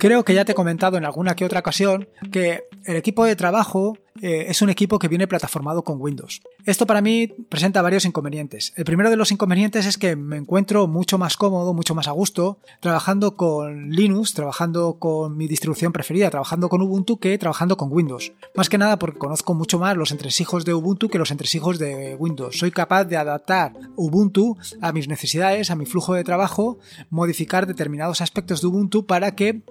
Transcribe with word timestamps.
Creo 0.00 0.24
que 0.24 0.32
ya 0.32 0.46
te 0.46 0.52
he 0.52 0.54
comentado 0.54 0.96
en 0.96 1.04
alguna 1.04 1.36
que 1.36 1.44
otra 1.44 1.60
ocasión 1.60 2.08
que 2.32 2.64
el 2.86 2.96
equipo 2.96 3.26
de 3.26 3.36
trabajo 3.36 3.98
eh, 4.22 4.46
es 4.48 4.62
un 4.62 4.70
equipo 4.70 4.98
que 4.98 5.08
viene 5.08 5.26
plataformado 5.26 5.84
con 5.84 6.00
Windows. 6.00 6.40
Esto 6.66 6.86
para 6.86 7.00
mí 7.00 7.28
presenta 7.48 7.82
varios 7.82 8.04
inconvenientes. 8.04 8.72
El 8.76 8.84
primero 8.84 9.10
de 9.10 9.16
los 9.16 9.32
inconvenientes 9.32 9.86
es 9.86 9.98
que 9.98 10.16
me 10.16 10.36
encuentro 10.36 10.86
mucho 10.86 11.18
más 11.18 11.36
cómodo, 11.36 11.74
mucho 11.74 11.94
más 11.94 12.08
a 12.08 12.12
gusto, 12.12 12.58
trabajando 12.80 13.36
con 13.36 13.90
Linux, 13.90 14.34
trabajando 14.34 14.98
con 14.98 15.36
mi 15.36 15.46
distribución 15.48 15.92
preferida, 15.92 16.30
trabajando 16.30 16.68
con 16.68 16.82
Ubuntu 16.82 17.18
que 17.18 17.38
trabajando 17.38 17.76
con 17.76 17.92
Windows. 17.92 18.32
Más 18.54 18.68
que 18.68 18.78
nada 18.78 18.98
porque 18.98 19.18
conozco 19.18 19.54
mucho 19.54 19.78
más 19.78 19.96
los 19.96 20.10
entresijos 20.12 20.64
de 20.64 20.74
Ubuntu 20.74 21.08
que 21.08 21.18
los 21.18 21.30
entresijos 21.30 21.78
de 21.78 22.14
Windows. 22.16 22.58
Soy 22.58 22.70
capaz 22.70 23.04
de 23.04 23.16
adaptar 23.16 23.72
Ubuntu 23.96 24.56
a 24.80 24.92
mis 24.92 25.08
necesidades, 25.08 25.70
a 25.70 25.76
mi 25.76 25.86
flujo 25.86 26.14
de 26.14 26.24
trabajo, 26.24 26.78
modificar 27.08 27.66
determinados 27.66 28.20
aspectos 28.20 28.60
de 28.60 28.66
Ubuntu 28.66 29.06
para 29.06 29.34
que 29.34 29.62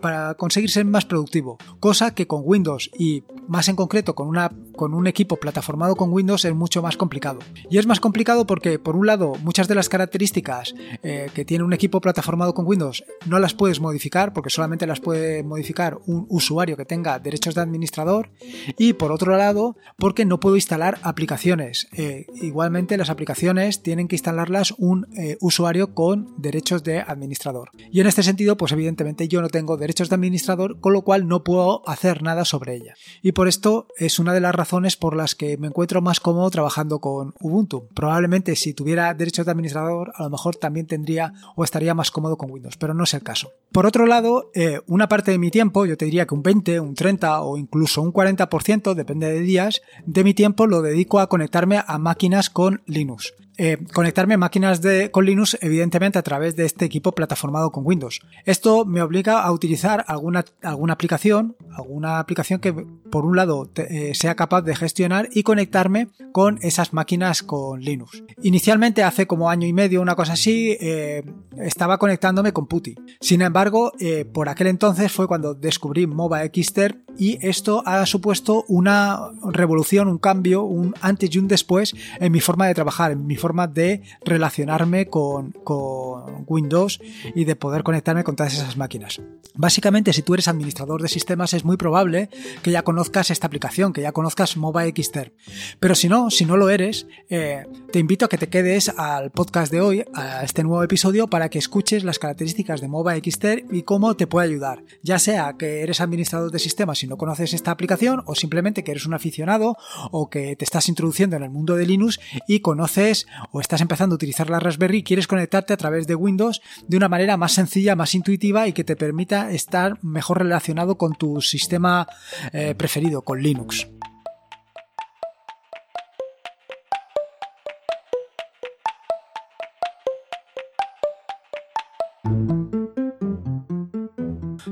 para 0.00 0.34
conseguir 0.34 0.70
ser 0.70 0.84
más 0.84 1.04
productivo, 1.04 1.58
cosa 1.80 2.14
que 2.14 2.26
con 2.26 2.42
Windows 2.44 2.90
y 2.98 3.24
más 3.48 3.68
en 3.68 3.76
concreto 3.76 4.14
con, 4.14 4.28
una, 4.28 4.52
con 4.76 4.94
un 4.94 5.06
equipo 5.06 5.36
plataformado 5.36 5.96
con 5.96 6.12
Windows 6.12 6.44
es 6.44 6.54
mucho 6.54 6.82
más 6.82 6.96
complicado. 6.96 7.40
Y 7.70 7.78
es 7.78 7.86
más 7.86 8.00
complicado 8.00 8.46
porque, 8.46 8.78
por 8.78 8.96
un 8.96 9.06
lado, 9.06 9.34
muchas 9.42 9.68
de 9.68 9.74
las 9.74 9.88
características 9.88 10.74
eh, 11.02 11.30
que 11.34 11.44
tiene 11.44 11.64
un 11.64 11.72
equipo 11.72 12.00
plataformado 12.00 12.54
con 12.54 12.66
Windows 12.66 13.04
no 13.26 13.38
las 13.38 13.54
puedes 13.54 13.80
modificar 13.80 14.32
porque 14.32 14.50
solamente 14.50 14.86
las 14.86 15.00
puede 15.00 15.42
modificar 15.42 15.98
un 16.06 16.26
usuario 16.28 16.76
que 16.76 16.84
tenga 16.84 17.18
derechos 17.18 17.54
de 17.54 17.62
administrador. 17.62 18.30
Y 18.76 18.92
por 18.92 19.12
otro 19.12 19.36
lado, 19.36 19.76
porque 19.96 20.24
no 20.24 20.40
puedo 20.40 20.56
instalar 20.56 20.98
aplicaciones. 21.02 21.88
Eh, 21.92 22.26
igualmente, 22.34 22.96
las 22.96 23.10
aplicaciones 23.10 23.82
tienen 23.82 24.08
que 24.08 24.16
instalarlas 24.16 24.74
un 24.76 25.06
eh, 25.16 25.36
usuario 25.40 25.94
con 25.94 26.34
derechos 26.36 26.84
de 26.84 27.00
administrador. 27.00 27.70
Y 27.90 28.00
en 28.00 28.06
este 28.06 28.22
sentido, 28.22 28.56
pues 28.56 28.72
evidentemente 28.72 29.28
yo 29.28 29.40
no 29.40 29.48
tengo 29.48 29.76
derechos 29.76 30.08
de 30.08 30.16
administrador, 30.16 30.80
con 30.80 30.92
lo 30.92 31.02
cual 31.02 31.26
no 31.26 31.44
puedo 31.44 31.88
hacer 31.88 32.22
nada 32.22 32.44
sobre 32.44 32.74
ella. 32.76 32.94
Por 33.38 33.46
esto 33.46 33.86
es 33.96 34.18
una 34.18 34.34
de 34.34 34.40
las 34.40 34.52
razones 34.52 34.96
por 34.96 35.14
las 35.14 35.36
que 35.36 35.56
me 35.58 35.68
encuentro 35.68 36.02
más 36.02 36.18
cómodo 36.18 36.50
trabajando 36.50 36.98
con 36.98 37.34
Ubuntu. 37.38 37.86
Probablemente 37.94 38.56
si 38.56 38.74
tuviera 38.74 39.14
derechos 39.14 39.46
de 39.46 39.52
administrador, 39.52 40.10
a 40.16 40.24
lo 40.24 40.30
mejor 40.30 40.56
también 40.56 40.88
tendría 40.88 41.32
o 41.54 41.62
estaría 41.62 41.94
más 41.94 42.10
cómodo 42.10 42.36
con 42.36 42.50
Windows, 42.50 42.76
pero 42.78 42.94
no 42.94 43.04
es 43.04 43.14
el 43.14 43.22
caso. 43.22 43.52
Por 43.70 43.86
otro 43.86 44.06
lado, 44.06 44.50
eh, 44.56 44.80
una 44.88 45.06
parte 45.06 45.30
de 45.30 45.38
mi 45.38 45.52
tiempo, 45.52 45.86
yo 45.86 45.96
te 45.96 46.06
diría 46.06 46.26
que 46.26 46.34
un 46.34 46.42
20, 46.42 46.80
un 46.80 46.96
30 46.96 47.42
o 47.42 47.56
incluso 47.56 48.02
un 48.02 48.12
40%, 48.12 48.94
depende 48.94 49.30
de 49.30 49.38
días, 49.38 49.82
de 50.04 50.24
mi 50.24 50.34
tiempo 50.34 50.66
lo 50.66 50.82
dedico 50.82 51.20
a 51.20 51.28
conectarme 51.28 51.80
a 51.86 51.96
máquinas 51.98 52.50
con 52.50 52.82
Linux. 52.86 53.34
Eh, 53.60 53.76
conectarme 53.92 54.36
máquinas 54.36 54.80
con 55.10 55.26
Linux, 55.26 55.58
evidentemente 55.60 56.16
a 56.16 56.22
través 56.22 56.54
de 56.54 56.64
este 56.64 56.84
equipo 56.84 57.10
plataformado 57.10 57.72
con 57.72 57.84
Windows. 57.84 58.20
Esto 58.44 58.84
me 58.84 59.02
obliga 59.02 59.42
a 59.42 59.50
utilizar 59.50 60.04
alguna, 60.06 60.44
alguna 60.62 60.92
aplicación, 60.92 61.56
alguna 61.72 62.20
aplicación 62.20 62.60
que 62.60 62.72
por 62.72 63.24
un 63.24 63.34
lado 63.34 63.68
eh, 63.74 64.14
sea 64.14 64.36
capaz 64.36 64.62
de 64.62 64.76
gestionar 64.76 65.28
y 65.32 65.42
conectarme 65.42 66.06
con 66.30 66.60
esas 66.62 66.92
máquinas 66.92 67.42
con 67.42 67.80
Linux. 67.80 68.22
Inicialmente, 68.42 69.02
hace 69.02 69.26
como 69.26 69.50
año 69.50 69.66
y 69.66 69.72
medio, 69.72 70.00
una 70.02 70.14
cosa 70.14 70.34
así, 70.34 70.76
eh, 70.80 71.24
estaba 71.60 71.98
conectándome 71.98 72.52
con 72.52 72.68
PuTTY. 72.68 72.94
Sin 73.20 73.42
embargo, 73.42 73.92
por 74.32 74.48
aquel 74.48 74.68
entonces 74.68 75.10
fue 75.10 75.26
cuando 75.26 75.54
descubrí 75.54 76.06
MOBA 76.06 76.44
Xter 76.44 77.02
y 77.18 77.44
esto 77.44 77.82
ha 77.84 78.06
supuesto 78.06 78.64
una 78.68 79.32
revolución, 79.50 80.06
un 80.06 80.18
cambio, 80.18 80.62
un 80.62 80.94
antes 81.00 81.34
y 81.34 81.38
un 81.38 81.48
después 81.48 81.96
en 82.20 82.30
mi 82.30 82.40
forma 82.40 82.68
de 82.68 82.74
trabajar, 82.74 83.10
en 83.10 83.26
mi 83.26 83.34
forma 83.34 83.47
de 83.66 84.02
relacionarme 84.24 85.06
con, 85.06 85.52
con 85.64 86.44
Windows 86.46 87.00
y 87.34 87.44
de 87.44 87.56
poder 87.56 87.82
conectarme 87.82 88.24
con 88.24 88.36
todas 88.36 88.54
esas 88.54 88.76
máquinas. 88.76 89.20
Básicamente, 89.54 90.12
si 90.12 90.22
tú 90.22 90.34
eres 90.34 90.46
administrador 90.46 91.02
de 91.02 91.08
sistemas, 91.08 91.52
es 91.52 91.64
muy 91.64 91.76
probable 91.76 92.28
que 92.62 92.70
ya 92.70 92.82
conozcas 92.82 93.30
esta 93.30 93.46
aplicación, 93.46 93.92
que 93.92 94.02
ya 94.02 94.12
conozcas 94.12 94.56
Mobile 94.56 94.92
Xter. 94.94 95.32
Pero 95.80 95.94
si 95.94 96.08
no, 96.08 96.30
si 96.30 96.44
no 96.44 96.56
lo 96.56 96.70
eres, 96.70 97.06
eh, 97.28 97.66
te 97.90 97.98
invito 97.98 98.26
a 98.26 98.28
que 98.28 98.38
te 98.38 98.48
quedes 98.48 98.88
al 98.90 99.30
podcast 99.30 99.72
de 99.72 99.80
hoy, 99.80 100.04
a 100.14 100.44
este 100.44 100.62
nuevo 100.62 100.82
episodio, 100.82 101.28
para 101.28 101.48
que 101.48 101.58
escuches 101.58 102.04
las 102.04 102.18
características 102.18 102.80
de 102.80 102.88
Mobile 102.88 103.20
Xter 103.20 103.64
y 103.70 103.82
cómo 103.82 104.14
te 104.14 104.26
puede 104.26 104.48
ayudar. 104.48 104.84
Ya 105.02 105.18
sea 105.18 105.54
que 105.58 105.82
eres 105.82 106.00
administrador 106.00 106.52
de 106.52 106.58
sistemas 106.58 107.02
y 107.02 107.08
no 107.08 107.16
conoces 107.16 107.52
esta 107.52 107.70
aplicación, 107.70 108.22
o 108.26 108.34
simplemente 108.34 108.84
que 108.84 108.92
eres 108.92 109.06
un 109.06 109.14
aficionado, 109.14 109.76
o 110.12 110.30
que 110.30 110.54
te 110.56 110.64
estás 110.64 110.88
introduciendo 110.88 111.36
en 111.36 111.42
el 111.42 111.50
mundo 111.50 111.74
de 111.74 111.86
Linux 111.86 112.20
y 112.46 112.60
conoces 112.60 113.26
o 113.50 113.60
estás 113.60 113.80
empezando 113.80 114.14
a 114.14 114.16
utilizar 114.16 114.50
la 114.50 114.60
Raspberry 114.60 115.02
quieres 115.02 115.26
conectarte 115.26 115.72
a 115.72 115.76
través 115.76 116.06
de 116.06 116.14
Windows 116.14 116.60
de 116.86 116.96
una 116.96 117.08
manera 117.08 117.36
más 117.36 117.52
sencilla, 117.52 117.96
más 117.96 118.14
intuitiva 118.14 118.66
y 118.66 118.72
que 118.72 118.84
te 118.84 118.96
permita 118.96 119.50
estar 119.50 120.02
mejor 120.02 120.38
relacionado 120.38 120.96
con 120.96 121.14
tu 121.14 121.40
sistema 121.40 122.06
eh, 122.52 122.74
preferido, 122.76 123.22
con 123.22 123.42
Linux. 123.42 123.88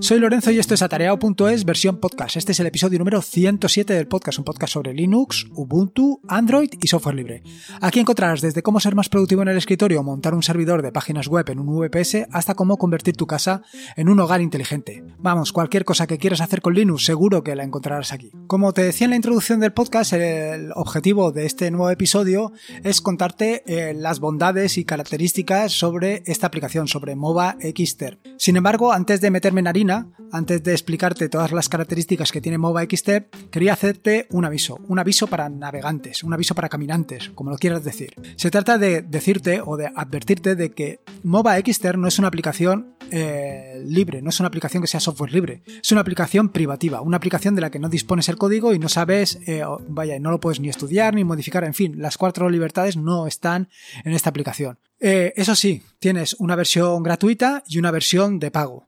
Soy 0.06 0.21
Lorenzo 0.21 0.53
y 0.53 0.61
esto 0.61 0.72
es 0.72 0.83
atareado.es 0.83 1.65
versión 1.65 1.97
podcast. 1.97 2.37
Este 2.37 2.53
es 2.53 2.61
el 2.61 2.69
episodio 2.69 2.97
número 3.00 3.21
107 3.21 3.93
del 3.93 4.06
podcast, 4.06 4.39
un 4.39 4.44
podcast 4.44 4.75
sobre 4.75 4.94
Linux, 4.94 5.49
Ubuntu, 5.50 6.21
Android 6.28 6.71
y 6.81 6.87
software 6.87 7.17
libre. 7.17 7.43
Aquí 7.81 7.99
encontrarás 7.99 8.41
desde 8.41 8.62
cómo 8.62 8.78
ser 8.78 8.95
más 8.95 9.09
productivo 9.09 9.43
en 9.43 9.49
el 9.49 9.56
escritorio 9.56 10.05
montar 10.05 10.34
un 10.34 10.45
servidor 10.45 10.83
de 10.83 10.93
páginas 10.93 11.27
web 11.27 11.50
en 11.50 11.59
un 11.59 11.77
VPS 11.77 12.28
hasta 12.31 12.55
cómo 12.55 12.77
convertir 12.77 13.16
tu 13.16 13.27
casa 13.27 13.62
en 13.97 14.09
un 14.09 14.21
hogar 14.21 14.41
inteligente. 14.41 15.03
Vamos, 15.19 15.53
cualquier 15.53 15.84
cosa 15.84 16.06
que 16.06 16.19
quieras 16.19 16.41
hacer 16.41 16.62
con 16.62 16.75
Linux 16.75 17.05
seguro 17.05 17.43
que 17.43 17.56
la 17.56 17.65
encontrarás 17.65 18.12
aquí. 18.12 18.31
Como 18.47 18.72
te 18.72 18.83
decía 18.83 19.06
en 19.06 19.11
la 19.11 19.16
introducción 19.16 19.59
del 19.59 19.72
podcast, 19.72 20.12
el 20.12 20.71
objetivo 20.77 21.33
de 21.33 21.47
este 21.47 21.69
nuevo 21.72 21.91
episodio 21.91 22.53
es 22.84 23.00
contarte 23.00 23.65
eh, 23.66 23.93
las 23.93 24.21
bondades 24.21 24.78
y 24.78 24.84
características 24.84 25.72
sobre 25.72 26.22
esta 26.27 26.47
aplicación, 26.47 26.87
sobre 26.87 27.16
MOBA 27.16 27.56
Xter. 27.61 28.21
Sin 28.39 28.56
embargo, 28.56 28.93
antes 28.93 29.21
de 29.21 29.33
meterme 29.33 29.59
en 29.59 29.66
harina, 29.66 29.96
antes 30.33 30.62
de 30.62 30.73
explicarte 30.73 31.29
todas 31.29 31.53
las 31.53 31.69
características 31.69 32.33
que 32.33 32.41
tiene 32.41 32.59
MOBA 32.59 32.84
XT, 32.84 33.11
quería 33.51 33.73
hacerte 33.73 34.27
un 34.31 34.45
aviso, 34.45 34.79
un 34.89 34.99
aviso 34.99 35.27
para 35.27 35.49
navegantes, 35.49 36.23
un 36.23 36.34
aviso 36.34 36.55
para 36.55 36.69
caminantes, 36.69 37.31
como 37.31 37.51
lo 37.51 37.57
quieras 37.57 37.84
decir. 37.84 38.15
Se 38.37 38.51
trata 38.51 38.79
de 38.79 39.03
decirte 39.03 39.61
o 39.65 39.77
de 39.77 39.91
advertirte 39.95 40.57
de 40.57 40.73
que 40.73 41.01
MOBA 41.23 41.59
XT 41.59 41.97
no 41.97 42.09
es 42.09 42.19
una 42.19 42.29
aplicación 42.29 42.97
eh, 43.11 43.83
libre, 43.87 44.21
no 44.23 44.31
es 44.31 44.41
una 44.41 44.49
aplicación 44.49 44.83
que 44.83 44.89
sea 44.89 45.01
software 45.01 45.33
libre, 45.33 45.62
es 45.67 45.93
una 45.93 46.01
aplicación 46.01 46.49
privativa, 46.49 47.01
una 47.01 47.17
aplicación 47.17 47.55
de 47.55 47.61
la 47.61 47.71
que 47.71 47.78
no 47.78 47.89
dispones 47.89 48.28
el 48.28 48.37
código 48.37 48.75
y 48.75 48.78
no 48.78 48.89
sabes, 48.89 49.39
eh, 49.47 49.63
vaya, 49.89 50.19
no 50.19 50.31
lo 50.31 50.41
puedes 50.41 50.61
ni 50.61 50.69
estudiar 50.69 51.15
ni 51.15 51.25
modificar, 51.25 51.65
en 51.65 51.75
fin, 51.75 52.01
las 52.01 52.19
cuatro 52.19 52.51
libertades 52.51 52.97
no 52.97 53.27
están 53.27 53.69
en 54.05 54.13
esta 54.13 54.31
aplicación. 54.31 54.78
Eh, 54.99 55.33
eso 55.37 55.55
sí, 55.55 55.83
tienes 55.99 56.34
una 56.39 56.57
versión 56.57 57.03
gratuita 57.03 57.62
y 57.67 57.79
una 57.79 57.91
versión 57.91 58.39
de 58.39 58.51
pago, 58.51 58.87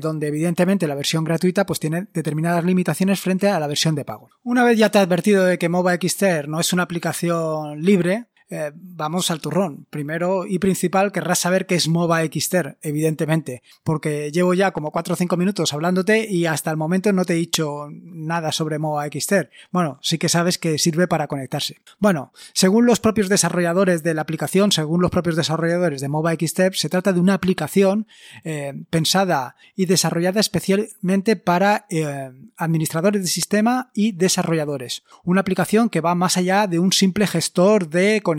donde 0.00 0.28
evidentemente 0.28 0.86
la 0.86 0.94
versión 0.94 1.24
gratuita 1.24 1.64
pues 1.64 1.78
tiene 1.78 2.08
determinadas 2.12 2.64
limitaciones 2.64 3.20
frente 3.20 3.48
a 3.48 3.60
la 3.60 3.66
versión 3.66 3.94
de 3.94 4.04
pago. 4.04 4.30
Una 4.42 4.64
vez 4.64 4.78
ya 4.78 4.90
te 4.90 4.98
he 4.98 5.00
advertido 5.00 5.44
de 5.44 5.58
que 5.58 5.68
MOBA 5.68 5.96
XTR 5.96 6.48
no 6.48 6.58
es 6.58 6.72
una 6.72 6.82
aplicación 6.82 7.80
libre, 7.80 8.26
eh, 8.50 8.72
vamos 8.74 9.30
al 9.30 9.40
turrón. 9.40 9.86
Primero 9.90 10.46
y 10.46 10.58
principal, 10.58 11.12
querrás 11.12 11.40
saber 11.40 11.66
qué 11.66 11.74
es 11.74 11.88
MOBA 11.88 12.24
Xter, 12.24 12.78
evidentemente, 12.80 13.62
porque 13.84 14.32
llevo 14.32 14.54
ya 14.54 14.70
como 14.70 14.90
4 14.90 15.12
o 15.12 15.16
5 15.16 15.36
minutos 15.36 15.74
hablándote 15.74 16.26
y 16.30 16.46
hasta 16.46 16.70
el 16.70 16.78
momento 16.78 17.12
no 17.12 17.26
te 17.26 17.34
he 17.34 17.36
dicho 17.36 17.88
nada 17.90 18.50
sobre 18.52 18.78
MOBA 18.78 19.08
Xter. 19.08 19.50
Bueno, 19.70 19.98
sí 20.02 20.16
que 20.16 20.30
sabes 20.30 20.56
que 20.56 20.78
sirve 20.78 21.06
para 21.08 21.26
conectarse. 21.26 21.76
Bueno, 21.98 22.32
según 22.54 22.86
los 22.86 23.00
propios 23.00 23.28
desarrolladores 23.28 24.02
de 24.02 24.14
la 24.14 24.22
aplicación, 24.22 24.72
según 24.72 25.02
los 25.02 25.10
propios 25.10 25.36
desarrolladores 25.36 26.00
de 26.00 26.08
MOBA 26.08 26.34
Xter, 26.34 26.74
se 26.74 26.88
trata 26.88 27.12
de 27.12 27.20
una 27.20 27.34
aplicación 27.34 28.06
eh, 28.44 28.72
pensada 28.88 29.56
y 29.76 29.84
desarrollada 29.84 30.40
especialmente 30.40 31.36
para 31.36 31.84
eh, 31.90 32.30
administradores 32.56 33.20
de 33.22 33.28
sistema 33.28 33.90
y 33.92 34.12
desarrolladores. 34.12 35.02
Una 35.24 35.42
aplicación 35.42 35.90
que 35.90 36.00
va 36.00 36.14
más 36.14 36.38
allá 36.38 36.66
de 36.66 36.78
un 36.78 36.92
simple 36.92 37.26
gestor 37.26 37.88
de 37.90 38.22
conexiones 38.22 38.37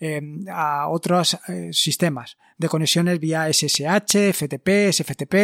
eh, 0.00 0.20
a 0.50 0.88
otros 0.88 1.38
eh, 1.48 1.70
sistemas, 1.72 2.36
de 2.58 2.68
conexiones 2.68 3.20
vía 3.20 3.52
SSH, 3.52 4.32
FTP, 4.32 4.92
SFTP, 4.92 5.34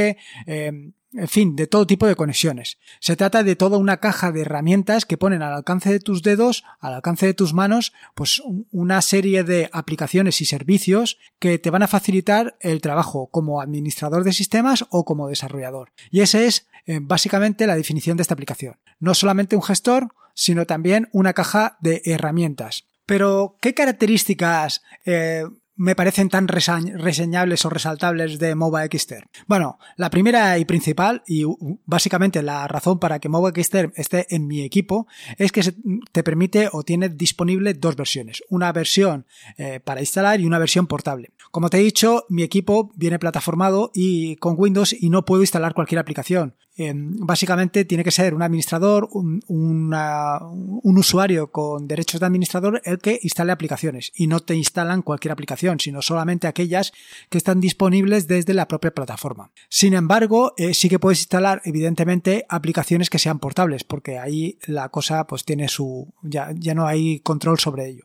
eh, 0.47 0.93
en 1.12 1.29
fin, 1.29 1.57
de 1.57 1.67
todo 1.67 1.89
tipo 1.89 2.07
de 2.07 2.15
conexiones. 2.15 2.79
Se 3.01 3.17
trata 3.17 3.43
de 3.43 3.57
toda 3.57 3.79
una 3.79 3.97
caja 3.97 4.31
de 4.31 4.43
herramientas 4.43 5.07
que 5.07 5.19
ponen 5.19 5.43
al 5.43 5.53
alcance 5.53 5.91
de 5.91 5.99
tus 5.99 6.23
dedos, 6.23 6.62
al 6.79 6.95
alcance 6.95 7.27
de 7.27 7.35
tus 7.35 7.53
manos, 7.53 7.93
pues 8.15 8.41
una 8.71 9.03
serie 9.03 9.43
de 9.43 9.69
aplicaciones 9.73 10.41
y 10.41 10.45
servicios 10.45 11.19
que 11.41 11.59
te 11.59 11.71
van 11.71 11.83
a 11.83 11.89
facilitar 11.89 12.56
el 12.61 12.81
trabajo 12.81 13.27
como 13.27 13.61
administrador 13.61 14.23
de 14.23 14.33
sistemas 14.33 14.87
o 14.91 15.05
como 15.05 15.27
desarrollador. 15.27 15.91
Y 16.13 16.21
esa 16.21 16.43
es 16.43 16.69
básicamente 17.03 17.67
la 17.67 17.75
definición 17.75 18.17
de 18.17 18.23
esta 18.23 18.35
aplicación. 18.35 18.77
No 19.01 19.15
solamente 19.15 19.56
un 19.56 19.63
gestor, 19.63 20.15
sino 20.35 20.65
también 20.65 21.09
una 21.13 21.33
caja 21.33 21.77
de 21.81 22.03
herramientas. 22.05 22.87
Pero, 23.11 23.57
¿qué 23.61 23.75
características 23.75 24.83
eh, 25.05 25.43
me 25.75 25.97
parecen 25.97 26.29
tan 26.29 26.47
reseñables 26.47 27.65
o 27.65 27.69
resaltables 27.69 28.39
de 28.39 28.55
MOBA 28.55 28.85
Xter? 28.85 29.25
Bueno, 29.49 29.81
la 29.97 30.11
primera 30.11 30.57
y 30.59 30.65
principal, 30.65 31.25
y 31.27 31.43
básicamente 31.87 32.41
la 32.41 32.69
razón 32.69 33.01
para 33.01 33.19
que 33.19 33.29
MOBA 33.29 33.51
Xter 33.51 33.93
esté 33.97 34.33
en 34.33 34.47
mi 34.47 34.62
equipo, 34.62 35.09
es 35.39 35.51
que 35.51 35.75
te 36.12 36.23
permite 36.23 36.69
o 36.71 36.85
tiene 36.85 37.09
disponible 37.09 37.75
dos 37.75 37.97
versiones. 37.97 38.45
Una 38.49 38.71
versión 38.71 39.27
eh, 39.59 39.81
para 39.81 40.03
instalar 40.03 40.39
y 40.41 40.47
una 40.47 40.61
versión 40.61 40.87
portable. 40.87 41.33
Como 41.51 41.69
te 41.69 41.79
he 41.79 41.83
dicho, 41.83 42.27
mi 42.29 42.45
equipo 42.45 42.93
viene 42.95 43.19
plataformado 43.19 43.91
y 43.93 44.37
con 44.37 44.55
Windows 44.56 44.95
y 44.97 45.11
no 45.11 45.25
puedo 45.25 45.43
instalar 45.43 45.75
cualquier 45.75 45.99
aplicación. 45.99 46.55
Em, 46.82 47.15
básicamente 47.19 47.85
tiene 47.85 48.03
que 48.03 48.11
ser 48.11 48.32
un 48.32 48.41
administrador, 48.41 49.06
un, 49.12 49.43
un 49.49 50.99
usuario 50.99 51.50
con 51.50 51.87
derechos 51.87 52.21
de 52.21 52.27
administrador 52.27 52.81
el 52.87 52.97
que 52.97 53.21
instale 53.23 53.53
aplicaciones 53.53 54.12
y 54.15 54.29
no 54.29 54.41
te 54.41 54.55
instalan 54.55 55.03
cualquier 55.03 55.32
aplicación, 55.32 55.79
sino 55.79 56.00
solamente 56.00 56.47
aquellas 56.47 56.94
que 57.29 57.37
están 57.37 57.61
disponibles 57.61 58.29
desde 58.29 58.55
la 58.55 58.67
propia 58.67 58.94
plataforma. 58.94 59.50
Sin 59.69 59.93
embargo, 59.93 60.55
eh, 60.56 60.73
sí 60.73 60.88
que 60.88 60.99
puedes 60.99 61.19
instalar 61.19 61.61
evidentemente 61.67 62.47
aplicaciones 62.49 63.11
que 63.11 63.19
sean 63.19 63.41
portables, 63.41 63.85
porque 63.85 64.19
ahí 64.19 64.56
la 64.67 64.88
cosa 64.88 65.27
pues 65.27 65.44
tiene 65.44 65.69
su 65.69 66.15
ya, 66.23 66.50
ya 66.55 66.75
no 66.75 66.87
hay 66.87 67.21
control 67.21 67.59
sobre 67.59 67.88
ello. 67.91 68.05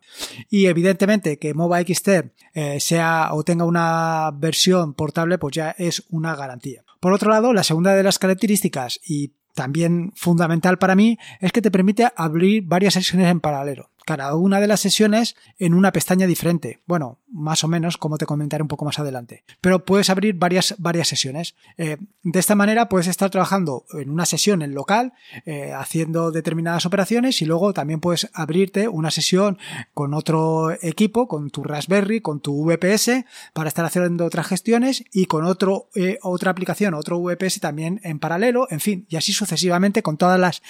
Y 0.49 0.65
evidentemente 0.65 1.39
que 1.39 1.53
MOBA 1.53 1.79
XT 1.83 2.09
eh, 2.53 2.79
sea 2.81 3.29
o 3.31 3.45
tenga 3.45 3.63
una 3.63 4.31
versión 4.33 4.95
portable, 4.95 5.37
pues 5.37 5.55
ya 5.55 5.71
es 5.77 6.03
una 6.09 6.35
garantía. 6.35 6.84
Por 7.05 7.13
otro 7.13 7.29
lado, 7.29 7.53
la 7.53 7.63
segunda 7.63 7.93
de 7.93 8.01
las 8.01 8.17
características 8.17 8.99
y 9.05 9.35
también 9.53 10.11
fundamental 10.15 10.79
para 10.79 10.95
mí 10.95 11.19
es 11.39 11.51
que 11.51 11.61
te 11.61 11.69
permite 11.69 12.07
abrir 12.15 12.63
varias 12.65 12.95
sesiones 12.95 13.27
en 13.27 13.41
paralelo 13.41 13.91
cada 14.05 14.35
una 14.35 14.59
de 14.59 14.67
las 14.67 14.79
sesiones 14.79 15.35
en 15.57 15.73
una 15.73 15.91
pestaña 15.91 16.27
diferente. 16.27 16.81
Bueno, 16.85 17.19
más 17.35 17.65
o 17.65 17.67
menos, 17.67 17.97
como 17.97 18.17
te 18.17 18.25
comentaré 18.25 18.63
un 18.63 18.69
poco 18.69 18.85
más 18.85 18.97
adelante. 18.97 19.43
Pero 19.59 19.83
puedes 19.83 20.09
abrir 20.09 20.35
varias, 20.35 20.73
varias 20.77 21.09
sesiones. 21.09 21.55
Eh, 21.77 21.97
de 22.23 22.39
esta 22.39 22.55
manera 22.55 22.87
puedes 22.87 23.07
estar 23.07 23.29
trabajando 23.29 23.85
en 23.93 24.09
una 24.09 24.25
sesión 24.25 24.61
en 24.61 24.73
local, 24.73 25.11
eh, 25.45 25.73
haciendo 25.73 26.31
determinadas 26.31 26.85
operaciones 26.85 27.41
y 27.41 27.45
luego 27.45 27.73
también 27.73 27.99
puedes 27.99 28.29
abrirte 28.33 28.87
una 28.87 29.11
sesión 29.11 29.57
con 29.93 30.13
otro 30.13 30.71
equipo, 30.81 31.27
con 31.27 31.49
tu 31.49 31.63
Raspberry, 31.63 32.21
con 32.21 32.39
tu 32.39 32.63
VPS, 32.63 33.25
para 33.53 33.67
estar 33.67 33.83
haciendo 33.83 34.25
otras 34.25 34.47
gestiones 34.47 35.03
y 35.11 35.25
con 35.25 35.43
otro, 35.43 35.89
eh, 35.93 36.17
otra 36.21 36.51
aplicación, 36.51 36.93
otro 36.93 37.19
VPS 37.19 37.59
también 37.59 37.99
en 38.03 38.19
paralelo, 38.19 38.67
en 38.69 38.79
fin, 38.79 39.05
y 39.09 39.17
así 39.17 39.33
sucesivamente 39.33 40.01
con 40.01 40.15
todas 40.15 40.39
las, 40.39 40.61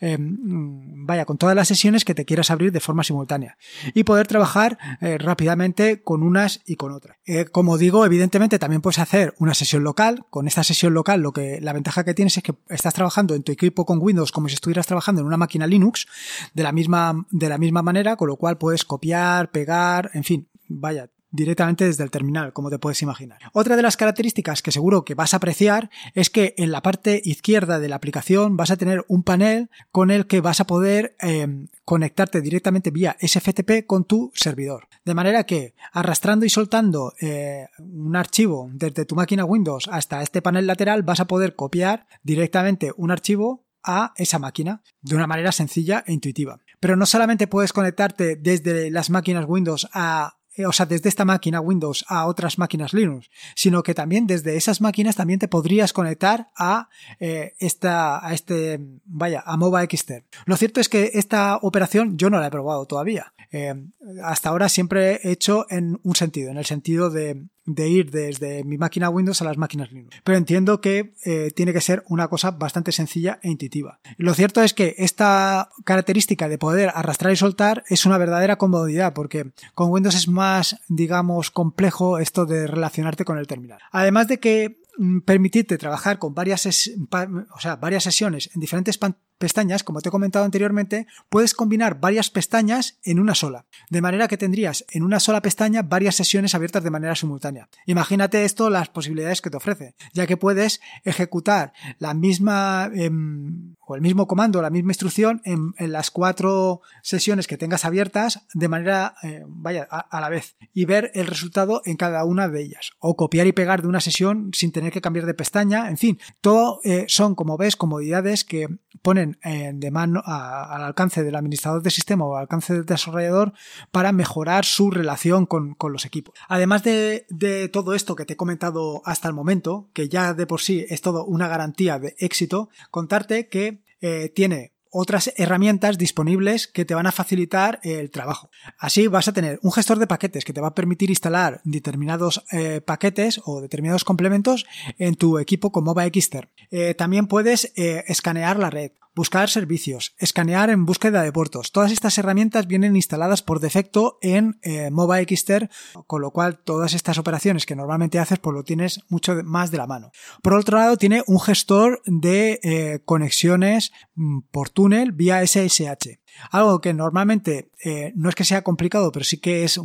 vaya, 0.00 1.26
con 1.26 1.36
todas 1.36 1.54
las 1.54 1.68
sesiones 1.68 2.04
que 2.06 2.14
te 2.14 2.24
quieras 2.24 2.50
abrir 2.50 2.72
de 2.72 2.80
forma 2.80 3.04
simultánea 3.04 3.58
y 3.92 4.04
poder 4.04 4.26
trabajar 4.26 4.78
rápidamente 5.18 6.00
con 6.02 6.13
unas 6.22 6.60
y 6.66 6.76
con 6.76 6.92
otras. 6.92 7.16
Eh, 7.26 7.46
como 7.46 7.78
digo, 7.78 8.04
evidentemente 8.04 8.58
también 8.58 8.82
puedes 8.82 8.98
hacer 8.98 9.34
una 9.38 9.54
sesión 9.54 9.84
local. 9.84 10.24
Con 10.30 10.46
esta 10.46 10.64
sesión 10.64 10.94
local, 10.94 11.20
lo 11.20 11.32
que 11.32 11.60
la 11.60 11.72
ventaja 11.72 12.04
que 12.04 12.14
tienes 12.14 12.36
es 12.36 12.42
que 12.42 12.54
estás 12.68 12.94
trabajando 12.94 13.34
en 13.34 13.42
tu 13.42 13.52
equipo 13.52 13.84
con 13.84 13.98
Windows 14.00 14.32
como 14.32 14.48
si 14.48 14.54
estuvieras 14.54 14.86
trabajando 14.86 15.20
en 15.20 15.26
una 15.26 15.36
máquina 15.36 15.66
Linux 15.66 16.06
de 16.54 16.62
la 16.62 16.72
misma, 16.72 17.26
de 17.30 17.48
la 17.48 17.58
misma 17.58 17.82
manera, 17.82 18.16
con 18.16 18.28
lo 18.28 18.36
cual 18.36 18.58
puedes 18.58 18.84
copiar, 18.84 19.50
pegar, 19.50 20.10
en 20.14 20.24
fin, 20.24 20.48
vaya, 20.68 21.08
directamente 21.34 21.84
desde 21.84 22.04
el 22.04 22.10
terminal, 22.10 22.52
como 22.52 22.70
te 22.70 22.78
puedes 22.78 23.02
imaginar. 23.02 23.40
Otra 23.52 23.74
de 23.74 23.82
las 23.82 23.96
características 23.96 24.62
que 24.62 24.70
seguro 24.70 25.04
que 25.04 25.14
vas 25.14 25.34
a 25.34 25.38
apreciar 25.38 25.90
es 26.14 26.30
que 26.30 26.54
en 26.56 26.70
la 26.70 26.80
parte 26.80 27.20
izquierda 27.24 27.80
de 27.80 27.88
la 27.88 27.96
aplicación 27.96 28.56
vas 28.56 28.70
a 28.70 28.76
tener 28.76 29.04
un 29.08 29.24
panel 29.24 29.68
con 29.90 30.12
el 30.12 30.26
que 30.26 30.40
vas 30.40 30.60
a 30.60 30.66
poder 30.66 31.16
em, 31.18 31.66
conectarte 31.84 32.40
directamente 32.40 32.92
vía 32.92 33.16
SFTP 33.20 33.84
con 33.84 34.04
tu 34.04 34.30
servidor. 34.34 34.86
De 35.04 35.14
manera 35.14 35.44
que 35.44 35.74
arrastrando 35.92 36.46
y 36.46 36.50
soltando 36.50 37.14
eh, 37.20 37.66
un 37.78 38.14
archivo 38.14 38.70
desde 38.72 39.04
tu 39.04 39.16
máquina 39.16 39.44
Windows 39.44 39.88
hasta 39.90 40.22
este 40.22 40.40
panel 40.40 40.68
lateral 40.68 41.02
vas 41.02 41.18
a 41.18 41.26
poder 41.26 41.56
copiar 41.56 42.06
directamente 42.22 42.92
un 42.96 43.10
archivo 43.10 43.64
a 43.82 44.14
esa 44.16 44.38
máquina 44.38 44.82
de 45.02 45.16
una 45.16 45.26
manera 45.26 45.52
sencilla 45.52 46.04
e 46.06 46.12
intuitiva. 46.12 46.60
Pero 46.78 46.96
no 46.96 47.06
solamente 47.06 47.48
puedes 47.48 47.72
conectarte 47.72 48.36
desde 48.36 48.90
las 48.90 49.10
máquinas 49.10 49.46
Windows 49.48 49.88
a 49.92 50.36
o 50.66 50.72
sea, 50.72 50.86
desde 50.86 51.08
esta 51.08 51.24
máquina 51.24 51.60
Windows 51.60 52.04
a 52.08 52.26
otras 52.26 52.58
máquinas 52.58 52.92
Linux, 52.92 53.30
sino 53.56 53.82
que 53.82 53.94
también 53.94 54.26
desde 54.26 54.56
esas 54.56 54.80
máquinas 54.80 55.16
también 55.16 55.38
te 55.38 55.48
podrías 55.48 55.92
conectar 55.92 56.50
a 56.56 56.88
eh, 57.18 57.54
esta, 57.58 58.24
a 58.24 58.32
este, 58.34 58.80
vaya, 59.04 59.42
a 59.44 59.56
MOBA 59.56 59.84
XT. 59.84 60.12
Lo 60.46 60.56
cierto 60.56 60.80
es 60.80 60.88
que 60.88 61.10
esta 61.14 61.58
operación 61.62 62.16
yo 62.16 62.30
no 62.30 62.38
la 62.38 62.46
he 62.46 62.50
probado 62.50 62.86
todavía. 62.86 63.32
Eh, 63.50 63.74
hasta 64.22 64.50
ahora 64.50 64.68
siempre 64.68 65.20
he 65.22 65.32
hecho 65.32 65.66
en 65.70 65.98
un 66.02 66.14
sentido, 66.14 66.50
en 66.50 66.58
el 66.58 66.66
sentido 66.66 67.10
de 67.10 67.46
de 67.66 67.88
ir 67.88 68.10
desde 68.10 68.64
mi 68.64 68.78
máquina 68.78 69.08
Windows 69.08 69.40
a 69.40 69.44
las 69.44 69.56
máquinas 69.56 69.90
Linux. 69.92 70.16
Pero 70.22 70.38
entiendo 70.38 70.80
que 70.80 71.14
eh, 71.24 71.50
tiene 71.54 71.72
que 71.72 71.80
ser 71.80 72.04
una 72.08 72.28
cosa 72.28 72.52
bastante 72.52 72.92
sencilla 72.92 73.38
e 73.42 73.50
intuitiva. 73.50 74.00
Lo 74.16 74.34
cierto 74.34 74.62
es 74.62 74.74
que 74.74 74.94
esta 74.98 75.70
característica 75.84 76.48
de 76.48 76.58
poder 76.58 76.90
arrastrar 76.94 77.32
y 77.32 77.36
soltar 77.36 77.84
es 77.88 78.06
una 78.06 78.18
verdadera 78.18 78.56
comodidad 78.56 79.14
porque 79.14 79.52
con 79.74 79.90
Windows 79.90 80.14
es 80.14 80.28
más, 80.28 80.76
digamos, 80.88 81.50
complejo 81.50 82.18
esto 82.18 82.46
de 82.46 82.66
relacionarte 82.66 83.24
con 83.24 83.38
el 83.38 83.46
terminal. 83.46 83.78
Además 83.92 84.28
de 84.28 84.38
que 84.38 84.80
mm, 84.98 85.20
permitirte 85.20 85.78
trabajar 85.78 86.18
con 86.18 86.34
varias, 86.34 86.66
o 86.66 87.60
sea, 87.60 87.76
varias 87.76 88.04
sesiones 88.04 88.50
en 88.54 88.60
diferentes 88.60 88.98
pestañas, 89.38 89.84
como 89.84 90.00
te 90.00 90.08
he 90.08 90.12
comentado 90.12 90.44
anteriormente, 90.44 91.06
puedes 91.28 91.54
combinar 91.54 92.00
varias 92.00 92.30
pestañas 92.30 92.98
en 93.02 93.18
una 93.18 93.34
sola, 93.34 93.66
de 93.90 94.00
manera 94.00 94.28
que 94.28 94.36
tendrías 94.36 94.84
en 94.90 95.02
una 95.02 95.20
sola 95.20 95.42
pestaña 95.42 95.82
varias 95.82 96.14
sesiones 96.14 96.54
abiertas 96.54 96.82
de 96.84 96.90
manera 96.90 97.14
simultánea. 97.14 97.68
Imagínate 97.86 98.44
esto, 98.44 98.70
las 98.70 98.88
posibilidades 98.88 99.40
que 99.40 99.50
te 99.50 99.56
ofrece, 99.56 99.94
ya 100.12 100.26
que 100.26 100.36
puedes 100.36 100.80
ejecutar 101.04 101.72
la 101.98 102.14
misma 102.14 102.90
em, 102.94 103.74
o 103.86 103.94
el 103.94 104.00
mismo 104.00 104.26
comando, 104.26 104.62
la 104.62 104.70
misma 104.70 104.92
instrucción 104.92 105.42
en, 105.44 105.74
las 105.78 106.10
cuatro 106.10 106.80
sesiones 107.02 107.46
que 107.46 107.58
tengas 107.58 107.84
abiertas 107.84 108.46
de 108.54 108.68
manera, 108.68 109.14
eh, 109.22 109.42
vaya, 109.46 109.86
a, 109.90 110.20
la 110.20 110.28
vez 110.28 110.56
y 110.72 110.86
ver 110.86 111.10
el 111.14 111.26
resultado 111.26 111.82
en 111.84 111.96
cada 111.96 112.24
una 112.24 112.48
de 112.48 112.62
ellas, 112.62 112.92
o 112.98 113.16
copiar 113.16 113.46
y 113.46 113.52
pegar 113.52 113.82
de 113.82 113.88
una 113.88 114.00
sesión 114.00 114.50
sin 114.54 114.72
tener 114.72 114.92
que 114.92 115.00
cambiar 115.00 115.26
de 115.26 115.34
pestaña, 115.34 115.88
en 115.88 115.98
fin, 115.98 116.18
todo 116.40 116.80
eh, 116.84 117.04
son, 117.08 117.34
como 117.34 117.56
ves, 117.56 117.76
comodidades 117.76 118.44
que 118.44 118.68
ponen 119.02 119.23
eh, 119.44 119.72
de 119.74 119.90
mano 119.90 120.22
al 120.24 120.82
alcance 120.82 121.22
del 121.22 121.36
administrador 121.36 121.82
de 121.82 121.90
sistema 121.90 122.24
o 122.24 122.36
al 122.36 122.42
alcance 122.42 122.74
del 122.74 122.86
desarrollador 122.86 123.52
para 123.90 124.12
mejorar 124.12 124.64
su 124.64 124.90
relación 124.90 125.46
con, 125.46 125.76
los 125.90 126.04
equipos. 126.04 126.34
Además 126.48 126.82
de, 126.82 127.26
todo 127.72 127.94
esto 127.94 128.16
que 128.16 128.24
te 128.24 128.34
he 128.34 128.36
comentado 128.36 129.02
hasta 129.04 129.28
el 129.28 129.34
momento, 129.34 129.88
que 129.92 130.08
ya 130.08 130.34
de 130.34 130.46
por 130.46 130.60
sí 130.60 130.84
es 130.88 131.00
todo 131.00 131.24
una 131.24 131.48
garantía 131.48 131.98
de 131.98 132.14
éxito, 132.18 132.68
contarte 132.90 133.48
que 133.48 133.82
eh, 134.00 134.30
tiene 134.34 134.72
otras 134.96 135.32
herramientas 135.36 135.98
disponibles 135.98 136.68
que 136.68 136.84
te 136.84 136.94
van 136.94 137.06
a 137.06 137.12
facilitar 137.12 137.80
el 137.82 138.10
trabajo. 138.10 138.48
Así 138.78 139.08
vas 139.08 139.26
a 139.26 139.32
tener 139.32 139.58
un 139.62 139.72
gestor 139.72 139.98
de 139.98 140.06
paquetes 140.06 140.44
que 140.44 140.52
te 140.52 140.60
va 140.60 140.68
a 140.68 140.74
permitir 140.74 141.10
instalar 141.10 141.60
determinados 141.64 142.44
eh, 142.52 142.80
paquetes 142.80 143.40
o 143.44 143.60
determinados 143.60 144.04
complementos 144.04 144.66
en 144.98 145.16
tu 145.16 145.38
equipo 145.38 145.72
con 145.72 145.82
MOBA 145.84 146.04
Xter. 146.06 146.48
Eh, 146.70 146.94
también 146.94 147.26
puedes 147.26 147.72
escanear 147.74 148.56
la 148.56 148.70
red 148.70 148.92
buscar 149.14 149.48
servicios, 149.48 150.14
escanear 150.18 150.70
en 150.70 150.86
búsqueda 150.86 151.22
de 151.22 151.32
puertos. 151.32 151.72
Todas 151.72 151.92
estas 151.92 152.18
herramientas 152.18 152.66
vienen 152.66 152.96
instaladas 152.96 153.42
por 153.42 153.60
defecto 153.60 154.18
en 154.20 154.58
eh, 154.62 154.90
MOBA 154.90 155.20
Xter, 155.22 155.70
con 156.06 156.20
lo 156.20 156.32
cual 156.32 156.58
todas 156.58 156.94
estas 156.94 157.18
operaciones 157.18 157.66
que 157.66 157.76
normalmente 157.76 158.18
haces 158.18 158.38
pues 158.38 158.54
lo 158.54 158.64
tienes 158.64 159.00
mucho 159.08 159.34
más 159.44 159.70
de 159.70 159.78
la 159.78 159.86
mano. 159.86 160.10
Por 160.42 160.54
otro 160.54 160.78
lado, 160.78 160.96
tiene 160.96 161.22
un 161.26 161.40
gestor 161.40 162.02
de 162.06 162.60
eh, 162.62 163.00
conexiones 163.04 163.92
mm, 164.14 164.40
por 164.50 164.70
túnel 164.70 165.12
vía 165.12 165.46
SSH. 165.46 166.20
Algo 166.50 166.80
que 166.80 166.92
normalmente 166.92 167.70
eh, 167.84 168.12
no 168.16 168.28
es 168.28 168.34
que 168.34 168.44
sea 168.44 168.62
complicado, 168.62 169.12
pero 169.12 169.24
sí 169.24 169.38
que 169.38 169.62
es 169.62 169.80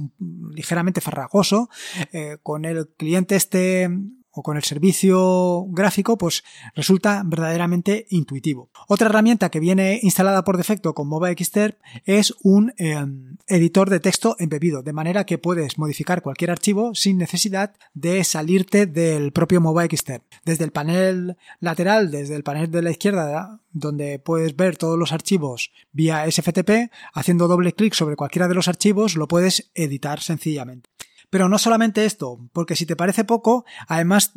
ligeramente 0.52 1.02
farragoso. 1.02 1.70
con 2.42 2.66
el 2.66 2.88
cliente 2.98 3.36
este 3.36 3.90
o 4.32 4.44
con 4.44 4.58
el 4.58 4.64
servicio 4.64 5.66
gráfico, 5.70 6.18
pues 6.18 6.44
resulta 6.76 7.24
verdaderamente 7.26 8.06
intuitivo. 8.10 8.70
Otra 8.88 9.08
herramienta 9.08 9.50
que 9.50 9.60
viene 9.60 10.00
instalada 10.02 10.44
por 10.44 10.58
defecto 10.58 10.94
con 10.94 11.08
MOBA 11.08 11.32
Xter 11.32 11.80
es 12.06 12.34
un 12.44 12.74
em, 12.78 13.38
editor 13.48 13.90
de 13.90 14.00
texto 14.00 14.36
embebido, 14.40 14.84
de 14.84 14.94
manera 14.94 15.26
que 15.26 15.38
puedes 15.38 15.78
modificar 15.78 16.22
cualquier 16.22 16.52
archivo 16.52 16.94
sin 16.96 17.18
necesidad 17.18 17.74
de 17.94 18.24
salirte 18.24 18.86
del 18.86 19.32
propio 19.32 19.62
MOBA 19.62 19.86
Xter. 19.86 20.22
Desde 20.46 20.64
el 20.64 20.72
panel 20.72 21.38
lateral, 21.60 22.12
desde 22.12 22.36
el 22.36 22.44
panel 22.44 22.72
de 22.72 22.82
la 22.82 22.92
izquierda, 22.92 23.62
donde 23.72 24.20
puedes 24.20 24.56
ver 24.56 24.78
todos 24.78 24.98
los 24.98 25.12
archivos 25.12 25.72
vía 25.92 26.30
SFTP, 26.30 26.92
haciendo 27.14 27.48
doble 27.48 27.74
clic 27.74 27.94
sobre 27.94 28.16
cualquiera 28.16 28.48
de 28.48 28.56
los 28.56 28.68
archivos 28.68 29.16
lo 29.16 29.28
puedes 29.28 29.72
editar 29.76 30.22
sencillamente. 30.22 30.90
Pero 31.30 31.50
no 31.50 31.58
solamente 31.58 32.06
esto, 32.06 32.40
porque 32.54 32.76
si 32.76 32.86
te 32.86 32.96
parece 32.96 33.24
poco, 33.24 33.66
además 33.88 34.32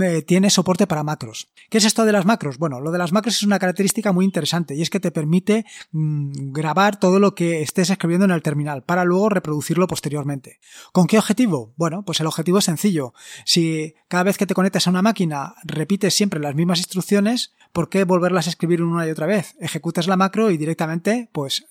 eh, 0.00 0.22
tiene 0.22 0.50
soporte 0.50 0.86
para 0.86 1.02
macros. 1.02 1.48
¿Qué 1.68 1.78
es 1.78 1.84
esto 1.84 2.04
de 2.04 2.12
las 2.12 2.24
macros? 2.24 2.58
Bueno, 2.58 2.80
lo 2.80 2.90
de 2.90 2.98
las 2.98 3.12
macros 3.12 3.36
es 3.36 3.42
una 3.42 3.58
característica 3.58 4.12
muy 4.12 4.24
interesante 4.24 4.74
y 4.74 4.82
es 4.82 4.90
que 4.90 5.00
te 5.00 5.10
permite 5.10 5.66
mm, 5.92 6.52
grabar 6.52 6.98
todo 6.98 7.18
lo 7.18 7.34
que 7.34 7.62
estés 7.62 7.90
escribiendo 7.90 8.24
en 8.24 8.30
el 8.30 8.42
terminal 8.42 8.82
para 8.82 9.04
luego 9.04 9.28
reproducirlo 9.28 9.86
posteriormente. 9.86 10.60
¿Con 10.92 11.06
qué 11.06 11.18
objetivo? 11.18 11.74
Bueno, 11.76 12.04
pues 12.04 12.20
el 12.20 12.26
objetivo 12.26 12.58
es 12.58 12.64
sencillo. 12.64 13.12
Si 13.44 13.94
cada 14.08 14.22
vez 14.22 14.38
que 14.38 14.46
te 14.46 14.54
conectas 14.54 14.86
a 14.86 14.90
una 14.90 15.02
máquina 15.02 15.54
repites 15.64 16.14
siempre 16.14 16.40
las 16.40 16.54
mismas 16.54 16.78
instrucciones, 16.78 17.52
¿por 17.72 17.88
qué 17.88 18.04
volverlas 18.04 18.46
a 18.46 18.50
escribir 18.50 18.82
una 18.82 19.06
y 19.06 19.10
otra 19.10 19.26
vez? 19.26 19.56
Ejecutas 19.60 20.06
la 20.06 20.16
macro 20.16 20.50
y 20.50 20.56
directamente, 20.56 21.28
pues 21.32 21.66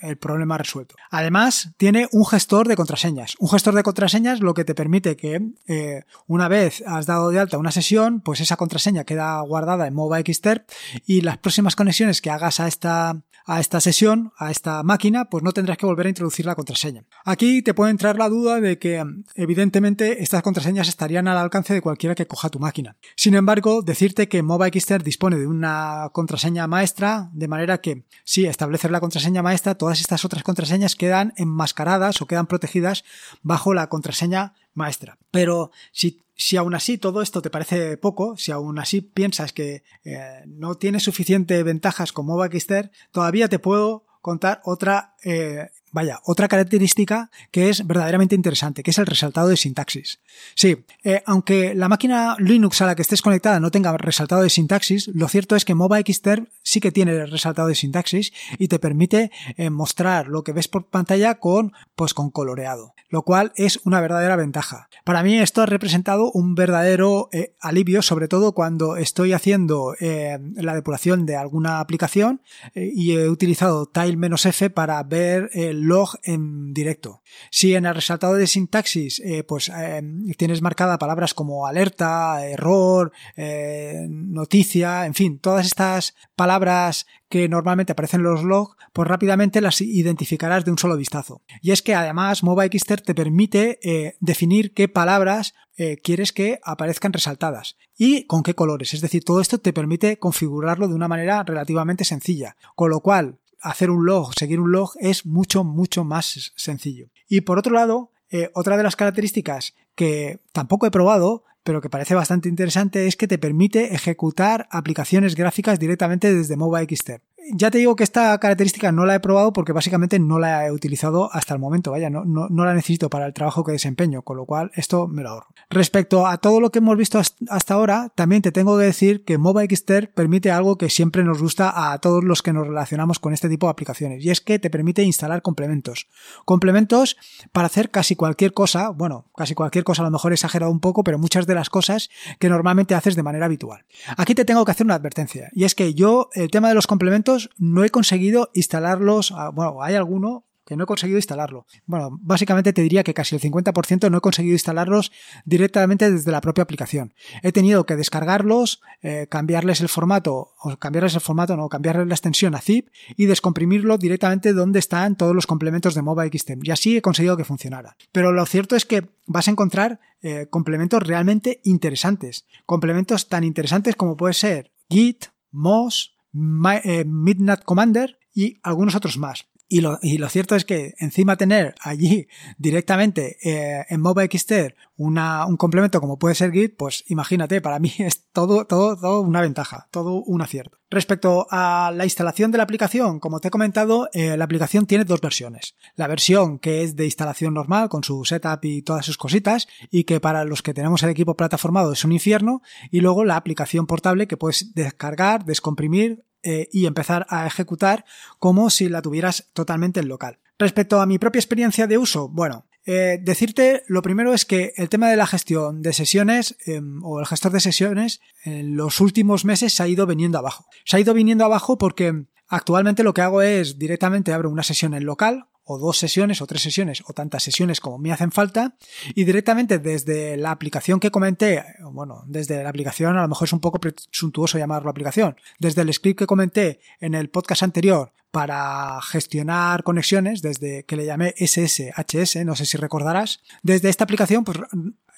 el 0.00 0.16
problema 0.16 0.58
resuelto. 0.58 0.94
Además, 1.10 1.70
tiene 1.76 2.08
un 2.12 2.24
gestor 2.24 2.68
de 2.68 2.76
contraseñas. 2.76 3.34
Un 3.38 3.48
gestor 3.48 3.74
de 3.74 3.82
contraseñas 3.82 4.40
lo 4.40 4.54
que 4.54 4.64
te 4.64 4.74
permite 4.74 5.16
que 5.16 5.40
eh, 5.66 6.02
una 6.26 6.48
vez 6.48 6.82
has 6.86 7.06
dado 7.06 7.30
de 7.30 7.40
alta 7.40 7.58
una 7.58 7.72
sesión, 7.72 8.20
pues 8.20 8.40
esa 8.40 8.56
contraseña 8.56 9.04
queda 9.04 9.40
guardada 9.40 9.86
en 9.86 9.94
Mova 9.94 10.20
Xterp 10.20 10.68
y 11.06 11.20
las 11.22 11.38
próximas 11.38 11.76
conexiones 11.76 12.20
que 12.20 12.30
hagas 12.30 12.60
a 12.60 12.68
esta, 12.68 13.22
a 13.46 13.60
esta 13.60 13.80
sesión, 13.80 14.32
a 14.38 14.50
esta 14.50 14.82
máquina, 14.82 15.26
pues 15.26 15.42
no 15.42 15.52
tendrás 15.52 15.78
que 15.78 15.86
volver 15.86 16.06
a 16.06 16.10
introducir 16.10 16.46
la 16.46 16.54
contraseña. 16.54 17.04
Aquí 17.24 17.62
te 17.62 17.74
puede 17.74 17.90
entrar 17.90 18.16
la 18.16 18.28
duda 18.28 18.60
de 18.60 18.78
que 18.78 19.04
evidentemente 19.34 20.22
estas 20.22 20.42
contraseñas 20.42 20.88
estarían 20.88 21.28
al 21.28 21.38
alcance 21.38 21.74
de 21.74 21.82
cualquiera 21.82 22.14
que 22.14 22.26
coja 22.26 22.48
tu 22.48 22.58
máquina. 22.58 22.96
Sin 23.16 23.34
embargo, 23.34 23.82
decirte 23.82 24.28
que 24.28 24.42
Mova 24.42 24.68
Xterp 24.68 25.04
dispone 25.04 25.38
de 25.38 25.46
una 25.46 26.10
contraseña 26.12 26.66
maestra, 26.66 27.30
de 27.32 27.48
manera 27.48 27.78
que 27.78 28.04
si 28.24 28.46
establecer 28.46 28.90
la 28.90 29.00
contraseña 29.00 29.42
maestra 29.42 29.63
todas 29.72 30.00
estas 30.00 30.26
otras 30.26 30.42
contraseñas 30.42 30.96
quedan 30.96 31.32
enmascaradas 31.36 32.20
o 32.20 32.26
quedan 32.26 32.46
protegidas 32.46 33.04
bajo 33.42 33.72
la 33.72 33.88
contraseña 33.88 34.52
maestra. 34.74 35.16
Pero 35.30 35.70
si, 35.92 36.20
si 36.36 36.58
aún 36.58 36.74
así 36.74 36.98
todo 36.98 37.22
esto 37.22 37.40
te 37.40 37.48
parece 37.48 37.96
poco, 37.96 38.36
si 38.36 38.52
aún 38.52 38.78
así 38.78 39.00
piensas 39.00 39.54
que 39.54 39.82
eh, 40.04 40.42
no 40.46 40.74
tiene 40.74 41.00
suficiente 41.00 41.62
ventajas 41.62 42.12
como 42.12 42.36
Baxter, 42.36 42.90
todavía 43.10 43.48
te 43.48 43.58
puedo 43.58 44.04
contar 44.20 44.60
otra 44.64 45.13
eh, 45.24 45.68
Vaya, 45.94 46.20
otra 46.24 46.48
característica 46.48 47.30
que 47.52 47.68
es 47.68 47.86
verdaderamente 47.86 48.34
interesante, 48.34 48.82
que 48.82 48.90
es 48.90 48.98
el 48.98 49.06
resaltado 49.06 49.46
de 49.46 49.56
sintaxis. 49.56 50.18
Sí, 50.56 50.84
eh, 51.04 51.22
aunque 51.24 51.72
la 51.76 51.88
máquina 51.88 52.34
Linux 52.40 52.82
a 52.82 52.86
la 52.86 52.96
que 52.96 53.02
estés 53.02 53.22
conectada 53.22 53.60
no 53.60 53.70
tenga 53.70 53.96
resaltado 53.96 54.42
de 54.42 54.50
sintaxis, 54.50 55.06
lo 55.14 55.28
cierto 55.28 55.54
es 55.54 55.64
que 55.64 55.76
Mova 55.76 56.00
Xterm 56.00 56.48
sí 56.64 56.80
que 56.80 56.90
tiene 56.90 57.26
resaltado 57.26 57.68
de 57.68 57.76
sintaxis 57.76 58.32
y 58.58 58.66
te 58.66 58.80
permite 58.80 59.30
eh, 59.56 59.70
mostrar 59.70 60.26
lo 60.26 60.42
que 60.42 60.52
ves 60.52 60.66
por 60.66 60.88
pantalla 60.88 61.36
con, 61.36 61.72
pues, 61.94 62.12
con 62.12 62.32
coloreado, 62.32 62.92
lo 63.08 63.22
cual 63.22 63.52
es 63.54 63.78
una 63.84 64.00
verdadera 64.00 64.34
ventaja. 64.34 64.88
Para 65.04 65.22
mí 65.22 65.38
esto 65.38 65.62
ha 65.62 65.66
representado 65.66 66.32
un 66.32 66.56
verdadero 66.56 67.28
alivio, 67.60 68.02
sobre 68.02 68.26
todo 68.26 68.52
cuando 68.52 68.96
estoy 68.96 69.32
haciendo 69.32 69.94
la 70.00 70.74
depuración 70.74 71.26
de 71.26 71.36
alguna 71.36 71.80
aplicación 71.80 72.40
y 72.74 73.12
he 73.12 73.28
utilizado 73.28 73.86
tile-f 73.86 74.70
para 74.70 75.02
ver 75.02 75.13
el 75.14 75.80
log 75.82 76.18
en 76.22 76.72
directo. 76.72 77.22
Si 77.50 77.74
en 77.74 77.86
el 77.86 77.94
resaltado 77.94 78.34
de 78.34 78.46
sintaxis 78.46 79.20
eh, 79.20 79.44
pues 79.44 79.70
eh, 79.74 80.02
tienes 80.36 80.62
marcada 80.62 80.98
palabras 80.98 81.34
como 81.34 81.66
alerta, 81.66 82.46
error, 82.46 83.12
eh, 83.36 84.06
noticia, 84.08 85.06
en 85.06 85.14
fin, 85.14 85.38
todas 85.38 85.66
estas 85.66 86.14
palabras 86.36 87.06
que 87.28 87.48
normalmente 87.48 87.92
aparecen 87.92 88.20
en 88.20 88.24
los 88.24 88.44
logs, 88.44 88.76
pues 88.92 89.08
rápidamente 89.08 89.60
las 89.60 89.80
identificarás 89.80 90.64
de 90.64 90.70
un 90.70 90.78
solo 90.78 90.96
vistazo. 90.96 91.42
Y 91.62 91.72
es 91.72 91.82
que 91.82 91.94
además 91.94 92.42
MobaXter 92.42 93.00
te 93.00 93.14
permite 93.14 93.78
definir 94.20 94.72
qué 94.72 94.88
palabras 94.88 95.54
quieres 96.02 96.32
que 96.32 96.60
aparezcan 96.62 97.12
resaltadas 97.12 97.76
y 97.96 98.26
con 98.26 98.42
qué 98.42 98.54
colores. 98.54 98.94
Es 98.94 99.00
decir, 99.00 99.24
todo 99.24 99.40
esto 99.40 99.58
te 99.58 99.72
permite 99.72 100.18
configurarlo 100.18 100.86
de 100.86 100.94
una 100.94 101.08
manera 101.08 101.42
relativamente 101.42 102.04
sencilla. 102.04 102.56
Con 102.76 102.90
lo 102.90 103.00
cual, 103.00 103.38
hacer 103.64 103.90
un 103.90 104.06
log, 104.06 104.32
seguir 104.38 104.60
un 104.60 104.72
log 104.72 104.92
es 105.00 105.26
mucho, 105.26 105.64
mucho 105.64 106.04
más 106.04 106.52
sencillo. 106.54 107.08
Y 107.28 107.40
por 107.40 107.58
otro 107.58 107.74
lado, 107.74 108.12
eh, 108.30 108.50
otra 108.54 108.76
de 108.76 108.82
las 108.82 108.96
características 108.96 109.74
que 109.94 110.40
tampoco 110.52 110.86
he 110.86 110.90
probado, 110.90 111.44
pero 111.62 111.80
que 111.80 111.90
parece 111.90 112.14
bastante 112.14 112.48
interesante, 112.48 113.06
es 113.06 113.16
que 113.16 113.26
te 113.26 113.38
permite 113.38 113.94
ejecutar 113.94 114.68
aplicaciones 114.70 115.34
gráficas 115.34 115.78
directamente 115.78 116.32
desde 116.32 116.56
Mobile 116.56 116.86
XT 116.94 117.22
ya 117.52 117.70
te 117.70 117.78
digo 117.78 117.96
que 117.96 118.04
esta 118.04 118.36
característica 118.38 118.92
no 118.92 119.04
la 119.04 119.14
he 119.14 119.20
probado 119.20 119.52
porque 119.52 119.72
básicamente 119.72 120.18
no 120.18 120.38
la 120.38 120.66
he 120.66 120.72
utilizado 120.72 121.32
hasta 121.32 121.54
el 121.54 121.60
momento, 121.60 121.90
vaya, 121.90 122.10
no, 122.10 122.24
no, 122.24 122.64
la 122.64 122.74
necesito 122.74 123.10
para 123.10 123.26
el 123.26 123.34
trabajo 123.34 123.64
que 123.64 123.72
desempeño, 123.72 124.22
con 124.22 124.36
lo 124.36 124.46
cual 124.46 124.70
esto 124.74 125.06
me 125.06 125.22
lo 125.22 125.30
ahorro. 125.30 125.46
Respecto 125.70 126.26
a 126.26 126.38
todo 126.38 126.60
lo 126.60 126.70
que 126.70 126.78
hemos 126.78 126.96
visto 126.96 127.18
hasta 127.18 127.74
ahora, 127.74 128.12
también 128.14 128.42
te 128.42 128.52
tengo 128.52 128.78
que 128.78 128.84
decir 128.84 129.24
que 129.24 129.38
MobaXter 129.38 130.12
permite 130.12 130.50
algo 130.50 130.78
que 130.78 130.90
siempre 130.90 131.24
nos 131.24 131.40
gusta 131.40 131.92
a 131.92 131.98
todos 131.98 132.24
los 132.24 132.42
que 132.42 132.52
nos 132.52 132.66
relacionamos 132.66 133.18
con 133.18 133.32
este 133.32 133.48
tipo 133.48 133.66
de 133.66 133.72
aplicaciones, 133.72 134.24
y 134.24 134.30
es 134.30 134.40
que 134.40 134.58
te 134.58 134.70
permite 134.70 135.02
instalar 135.02 135.42
complementos. 135.42 136.08
Complementos 136.44 137.16
para 137.52 137.66
hacer 137.66 137.90
casi 137.90 138.16
cualquier 138.16 138.52
cosa, 138.52 138.90
bueno, 138.90 139.26
casi 139.36 139.54
cualquier 139.54 139.84
cosa 139.84 140.02
a 140.02 140.06
lo 140.06 140.10
mejor 140.10 140.32
he 140.32 140.34
exagerado 140.34 140.70
un 140.70 140.80
poco, 140.80 141.04
pero 141.04 141.18
muchas 141.18 141.46
de 141.46 141.54
las 141.54 141.70
cosas 141.70 142.10
que 142.38 142.48
normalmente 142.48 142.94
haces 142.94 143.16
de 143.16 143.22
manera 143.22 143.46
habitual. 143.46 143.84
Aquí 144.16 144.34
te 144.34 144.44
tengo 144.44 144.64
que 144.64 144.70
hacer 144.70 144.86
una 144.86 144.94
advertencia, 144.94 145.50
y 145.52 145.64
es 145.64 145.74
que 145.74 145.94
yo 145.94 146.30
el 146.34 146.50
tema 146.50 146.68
de 146.68 146.74
los 146.74 146.86
complementos 146.86 147.33
no 147.58 147.84
he 147.84 147.90
conseguido 147.90 148.50
instalarlos, 148.54 149.32
ah, 149.32 149.50
bueno, 149.50 149.82
hay 149.82 149.94
alguno 149.94 150.44
que 150.64 150.76
no 150.76 150.84
he 150.84 150.86
conseguido 150.86 151.18
instalarlo. 151.18 151.66
Bueno, 151.86 152.18
básicamente 152.22 152.72
te 152.72 152.82
diría 152.82 153.04
que 153.04 153.14
casi 153.14 153.34
el 153.34 153.40
50% 153.40 154.10
no 154.10 154.18
he 154.18 154.20
conseguido 154.20 154.54
instalarlos 154.54 155.12
directamente 155.44 156.10
desde 156.10 156.30
la 156.30 156.40
propia 156.40 156.62
aplicación. 156.62 157.14
He 157.42 157.52
tenido 157.52 157.84
que 157.84 157.96
descargarlos, 157.96 158.80
eh, 159.02 159.26
cambiarles 159.28 159.80
el 159.80 159.88
formato, 159.88 160.52
o 160.58 160.76
cambiarles 160.78 161.14
el 161.14 161.20
formato, 161.20 161.56
no, 161.56 161.68
cambiarles 161.68 162.06
la 162.06 162.14
extensión 162.14 162.54
a 162.54 162.60
zip 162.60 162.88
y 163.16 163.26
descomprimirlo 163.26 163.98
directamente 163.98 164.52
donde 164.52 164.78
están 164.78 165.16
todos 165.16 165.34
los 165.34 165.46
complementos 165.46 165.94
de 165.94 166.02
Mobile 166.02 166.30
XTEM. 166.36 166.60
Y 166.62 166.70
así 166.70 166.96
he 166.96 167.02
conseguido 167.02 167.36
que 167.36 167.44
funcionara. 167.44 167.96
Pero 168.12 168.32
lo 168.32 168.46
cierto 168.46 168.76
es 168.76 168.86
que 168.86 169.08
vas 169.26 169.48
a 169.48 169.50
encontrar 169.50 170.00
eh, 170.22 170.46
complementos 170.48 171.02
realmente 171.02 171.60
interesantes. 171.64 172.46
Complementos 172.64 173.28
tan 173.28 173.44
interesantes 173.44 173.96
como 173.96 174.16
puede 174.16 174.34
ser 174.34 174.72
Git, 174.88 175.26
Moz, 175.50 176.13
Midnight 176.34 177.64
Commander 177.64 178.18
y 178.34 178.58
algunos 178.62 178.94
otros 178.94 179.16
más. 179.16 179.46
Y 179.66 179.80
lo, 179.80 179.98
y 180.02 180.18
lo, 180.18 180.28
cierto 180.28 180.56
es 180.56 180.64
que 180.64 180.94
encima 180.98 181.36
tener 181.36 181.74
allí 181.80 182.28
directamente 182.58 183.38
eh, 183.42 183.84
en 183.88 184.00
MobileXter 184.00 184.76
una, 184.96 185.46
un 185.46 185.56
complemento 185.56 186.00
como 186.00 186.18
puede 186.18 186.34
ser 186.34 186.52
Git, 186.52 186.76
pues 186.76 187.02
imagínate, 187.08 187.60
para 187.60 187.78
mí 187.78 187.92
es 187.98 188.30
todo, 188.30 188.66
todo, 188.66 188.96
todo 188.96 189.20
una 189.20 189.40
ventaja, 189.40 189.88
todo 189.90 190.22
un 190.22 190.42
acierto. 190.42 190.78
Respecto 190.90 191.46
a 191.50 191.92
la 191.94 192.04
instalación 192.04 192.50
de 192.50 192.58
la 192.58 192.64
aplicación, 192.64 193.18
como 193.18 193.40
te 193.40 193.48
he 193.48 193.50
comentado, 193.50 194.08
eh, 194.12 194.36
la 194.36 194.44
aplicación 194.44 194.86
tiene 194.86 195.04
dos 195.04 195.20
versiones. 195.20 195.74
La 195.96 196.06
versión 196.06 196.58
que 196.58 196.82
es 196.82 196.94
de 196.94 197.06
instalación 197.06 197.54
normal, 197.54 197.88
con 197.88 198.04
su 198.04 198.24
setup 198.24 198.64
y 198.64 198.82
todas 198.82 199.04
sus 199.04 199.16
cositas, 199.16 199.66
y 199.90 200.04
que 200.04 200.20
para 200.20 200.44
los 200.44 200.62
que 200.62 200.74
tenemos 200.74 201.02
el 201.02 201.10
equipo 201.10 201.36
plataformado 201.36 201.92
es 201.92 202.04
un 202.04 202.12
infierno, 202.12 202.60
y 202.90 203.00
luego 203.00 203.24
la 203.24 203.36
aplicación 203.36 203.86
portable 203.86 204.28
que 204.28 204.36
puedes 204.36 204.74
descargar, 204.74 205.44
descomprimir, 205.44 206.24
eh, 206.44 206.68
y 206.72 206.86
empezar 206.86 207.26
a 207.28 207.46
ejecutar 207.46 208.04
como 208.38 208.70
si 208.70 208.88
la 208.88 209.02
tuvieras 209.02 209.50
totalmente 209.52 210.00
en 210.00 210.08
local. 210.08 210.38
Respecto 210.58 211.00
a 211.00 211.06
mi 211.06 211.18
propia 211.18 211.40
experiencia 211.40 211.86
de 211.86 211.98
uso, 211.98 212.28
bueno, 212.28 212.66
eh, 212.86 213.18
decirte 213.22 213.82
lo 213.88 214.02
primero 214.02 214.34
es 214.34 214.44
que 214.44 214.74
el 214.76 214.88
tema 214.88 215.08
de 215.08 215.16
la 215.16 215.26
gestión 215.26 215.80
de 215.80 215.92
sesiones 215.92 216.56
em, 216.66 217.02
o 217.02 217.18
el 217.18 217.26
gestor 217.26 217.50
de 217.50 217.60
sesiones 217.60 218.20
en 218.44 218.76
los 218.76 219.00
últimos 219.00 219.44
meses 219.44 219.72
se 219.72 219.82
ha 219.82 219.88
ido 219.88 220.06
viniendo 220.06 220.38
abajo. 220.38 220.66
Se 220.84 220.96
ha 220.96 221.00
ido 221.00 221.14
viniendo 221.14 221.44
abajo 221.44 221.78
porque 221.78 222.26
actualmente 222.46 223.02
lo 223.02 223.14
que 223.14 223.22
hago 223.22 223.40
es 223.42 223.78
directamente 223.78 224.32
abro 224.32 224.50
una 224.50 224.62
sesión 224.62 224.92
en 224.94 225.06
local 225.06 225.46
o 225.64 225.78
dos 225.78 225.98
sesiones 225.98 226.40
o 226.40 226.46
tres 226.46 226.62
sesiones 226.62 227.02
o 227.06 227.12
tantas 227.12 227.42
sesiones 227.42 227.80
como 227.80 227.98
me 227.98 228.12
hacen 228.12 228.32
falta 228.32 228.76
y 229.14 229.24
directamente 229.24 229.78
desde 229.78 230.36
la 230.36 230.50
aplicación 230.50 231.00
que 231.00 231.10
comenté, 231.10 231.64
bueno, 231.80 232.24
desde 232.26 232.62
la 232.62 232.68
aplicación 232.68 233.16
a 233.16 233.22
lo 233.22 233.28
mejor 233.28 233.46
es 233.46 233.52
un 233.52 233.60
poco 233.60 233.80
presuntuoso 233.80 234.58
llamarlo 234.58 234.90
aplicación, 234.90 235.36
desde 235.58 235.82
el 235.82 235.92
script 235.92 236.18
que 236.18 236.26
comenté 236.26 236.80
en 237.00 237.14
el 237.14 237.30
podcast 237.30 237.62
anterior 237.62 238.12
para 238.30 239.00
gestionar 239.02 239.84
conexiones, 239.84 240.42
desde 240.42 240.84
que 240.84 240.96
le 240.96 241.06
llamé 241.06 241.34
SSHS, 241.38 242.44
no 242.44 242.56
sé 242.56 242.66
si 242.66 242.76
recordarás, 242.76 243.40
desde 243.62 243.88
esta 243.88 244.04
aplicación 244.04 244.42
pues 244.42 244.58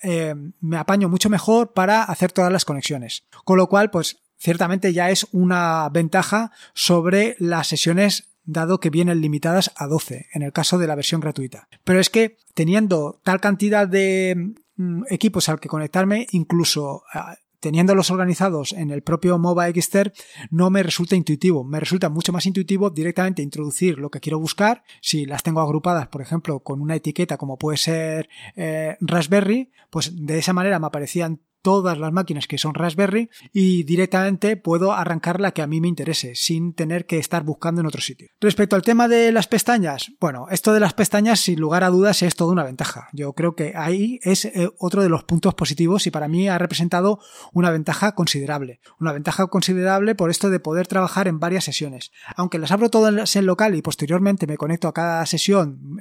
eh, 0.02 0.34
me 0.60 0.76
apaño 0.76 1.08
mucho 1.08 1.30
mejor 1.30 1.72
para 1.72 2.02
hacer 2.02 2.32
todas 2.32 2.52
las 2.52 2.64
conexiones. 2.64 3.24
Con 3.44 3.56
lo 3.56 3.68
cual, 3.68 3.90
pues 3.90 4.18
ciertamente 4.38 4.92
ya 4.92 5.10
es 5.10 5.26
una 5.32 5.88
ventaja 5.88 6.52
sobre 6.74 7.36
las 7.38 7.68
sesiones 7.68 8.28
dado 8.46 8.80
que 8.80 8.90
vienen 8.90 9.20
limitadas 9.20 9.72
a 9.76 9.86
12 9.86 10.26
en 10.32 10.42
el 10.42 10.52
caso 10.52 10.78
de 10.78 10.86
la 10.86 10.94
versión 10.94 11.20
gratuita. 11.20 11.68
Pero 11.84 12.00
es 12.00 12.08
que 12.08 12.38
teniendo 12.54 13.20
tal 13.22 13.40
cantidad 13.40 13.86
de 13.86 14.54
mm, 14.76 15.02
equipos 15.10 15.48
al 15.48 15.60
que 15.60 15.68
conectarme, 15.68 16.26
incluso 16.30 17.02
ah, 17.12 17.36
teniéndolos 17.60 18.10
organizados 18.10 18.72
en 18.72 18.90
el 18.90 19.02
propio 19.02 19.38
MOBA 19.38 19.68
Xter 19.70 20.12
no 20.50 20.70
me 20.70 20.82
resulta 20.82 21.16
intuitivo. 21.16 21.64
Me 21.64 21.80
resulta 21.80 22.08
mucho 22.08 22.32
más 22.32 22.46
intuitivo 22.46 22.90
directamente 22.90 23.42
introducir 23.42 23.98
lo 23.98 24.10
que 24.10 24.20
quiero 24.20 24.38
buscar. 24.38 24.84
Si 25.00 25.26
las 25.26 25.42
tengo 25.42 25.60
agrupadas, 25.60 26.08
por 26.08 26.22
ejemplo, 26.22 26.60
con 26.60 26.80
una 26.80 26.94
etiqueta 26.94 27.36
como 27.36 27.58
puede 27.58 27.78
ser 27.78 28.28
eh, 28.54 28.96
Raspberry, 29.00 29.72
pues 29.90 30.12
de 30.14 30.38
esa 30.38 30.52
manera 30.52 30.78
me 30.78 30.86
aparecían 30.86 31.40
todas 31.62 31.98
las 31.98 32.12
máquinas 32.12 32.46
que 32.46 32.58
son 32.58 32.74
Raspberry 32.74 33.28
y 33.52 33.82
directamente 33.82 34.56
puedo 34.56 34.92
arrancar 34.92 35.40
la 35.40 35.52
que 35.52 35.62
a 35.62 35.66
mí 35.66 35.80
me 35.80 35.88
interese 35.88 36.34
sin 36.34 36.74
tener 36.74 37.06
que 37.06 37.18
estar 37.18 37.42
buscando 37.42 37.80
en 37.80 37.88
otro 37.88 38.00
sitio. 38.00 38.28
Respecto 38.40 38.76
al 38.76 38.82
tema 38.82 39.08
de 39.08 39.32
las 39.32 39.48
pestañas, 39.48 40.12
bueno, 40.20 40.46
esto 40.50 40.72
de 40.72 40.80
las 40.80 40.94
pestañas 40.94 41.40
sin 41.40 41.58
lugar 41.58 41.82
a 41.82 41.90
dudas 41.90 42.22
es 42.22 42.36
toda 42.36 42.52
una 42.52 42.62
ventaja. 42.62 43.08
Yo 43.12 43.32
creo 43.32 43.56
que 43.56 43.72
ahí 43.74 44.20
es 44.22 44.44
eh, 44.44 44.70
otro 44.78 45.02
de 45.02 45.08
los 45.08 45.24
puntos 45.24 45.54
positivos 45.54 46.06
y 46.06 46.10
para 46.10 46.28
mí 46.28 46.48
ha 46.48 46.58
representado 46.58 47.18
una 47.52 47.70
ventaja 47.70 48.14
considerable. 48.14 48.80
Una 49.00 49.12
ventaja 49.12 49.46
considerable 49.48 50.14
por 50.14 50.30
esto 50.30 50.50
de 50.50 50.60
poder 50.60 50.86
trabajar 50.86 51.26
en 51.26 51.40
varias 51.40 51.64
sesiones. 51.64 52.12
Aunque 52.36 52.58
las 52.58 52.70
abro 52.70 52.90
todas 52.90 53.34
en 53.34 53.46
local 53.46 53.74
y 53.74 53.82
posteriormente 53.82 54.46
me 54.46 54.56
conecto 54.56 54.86
a 54.86 54.94
cada 54.94 55.26
sesión 55.26 55.98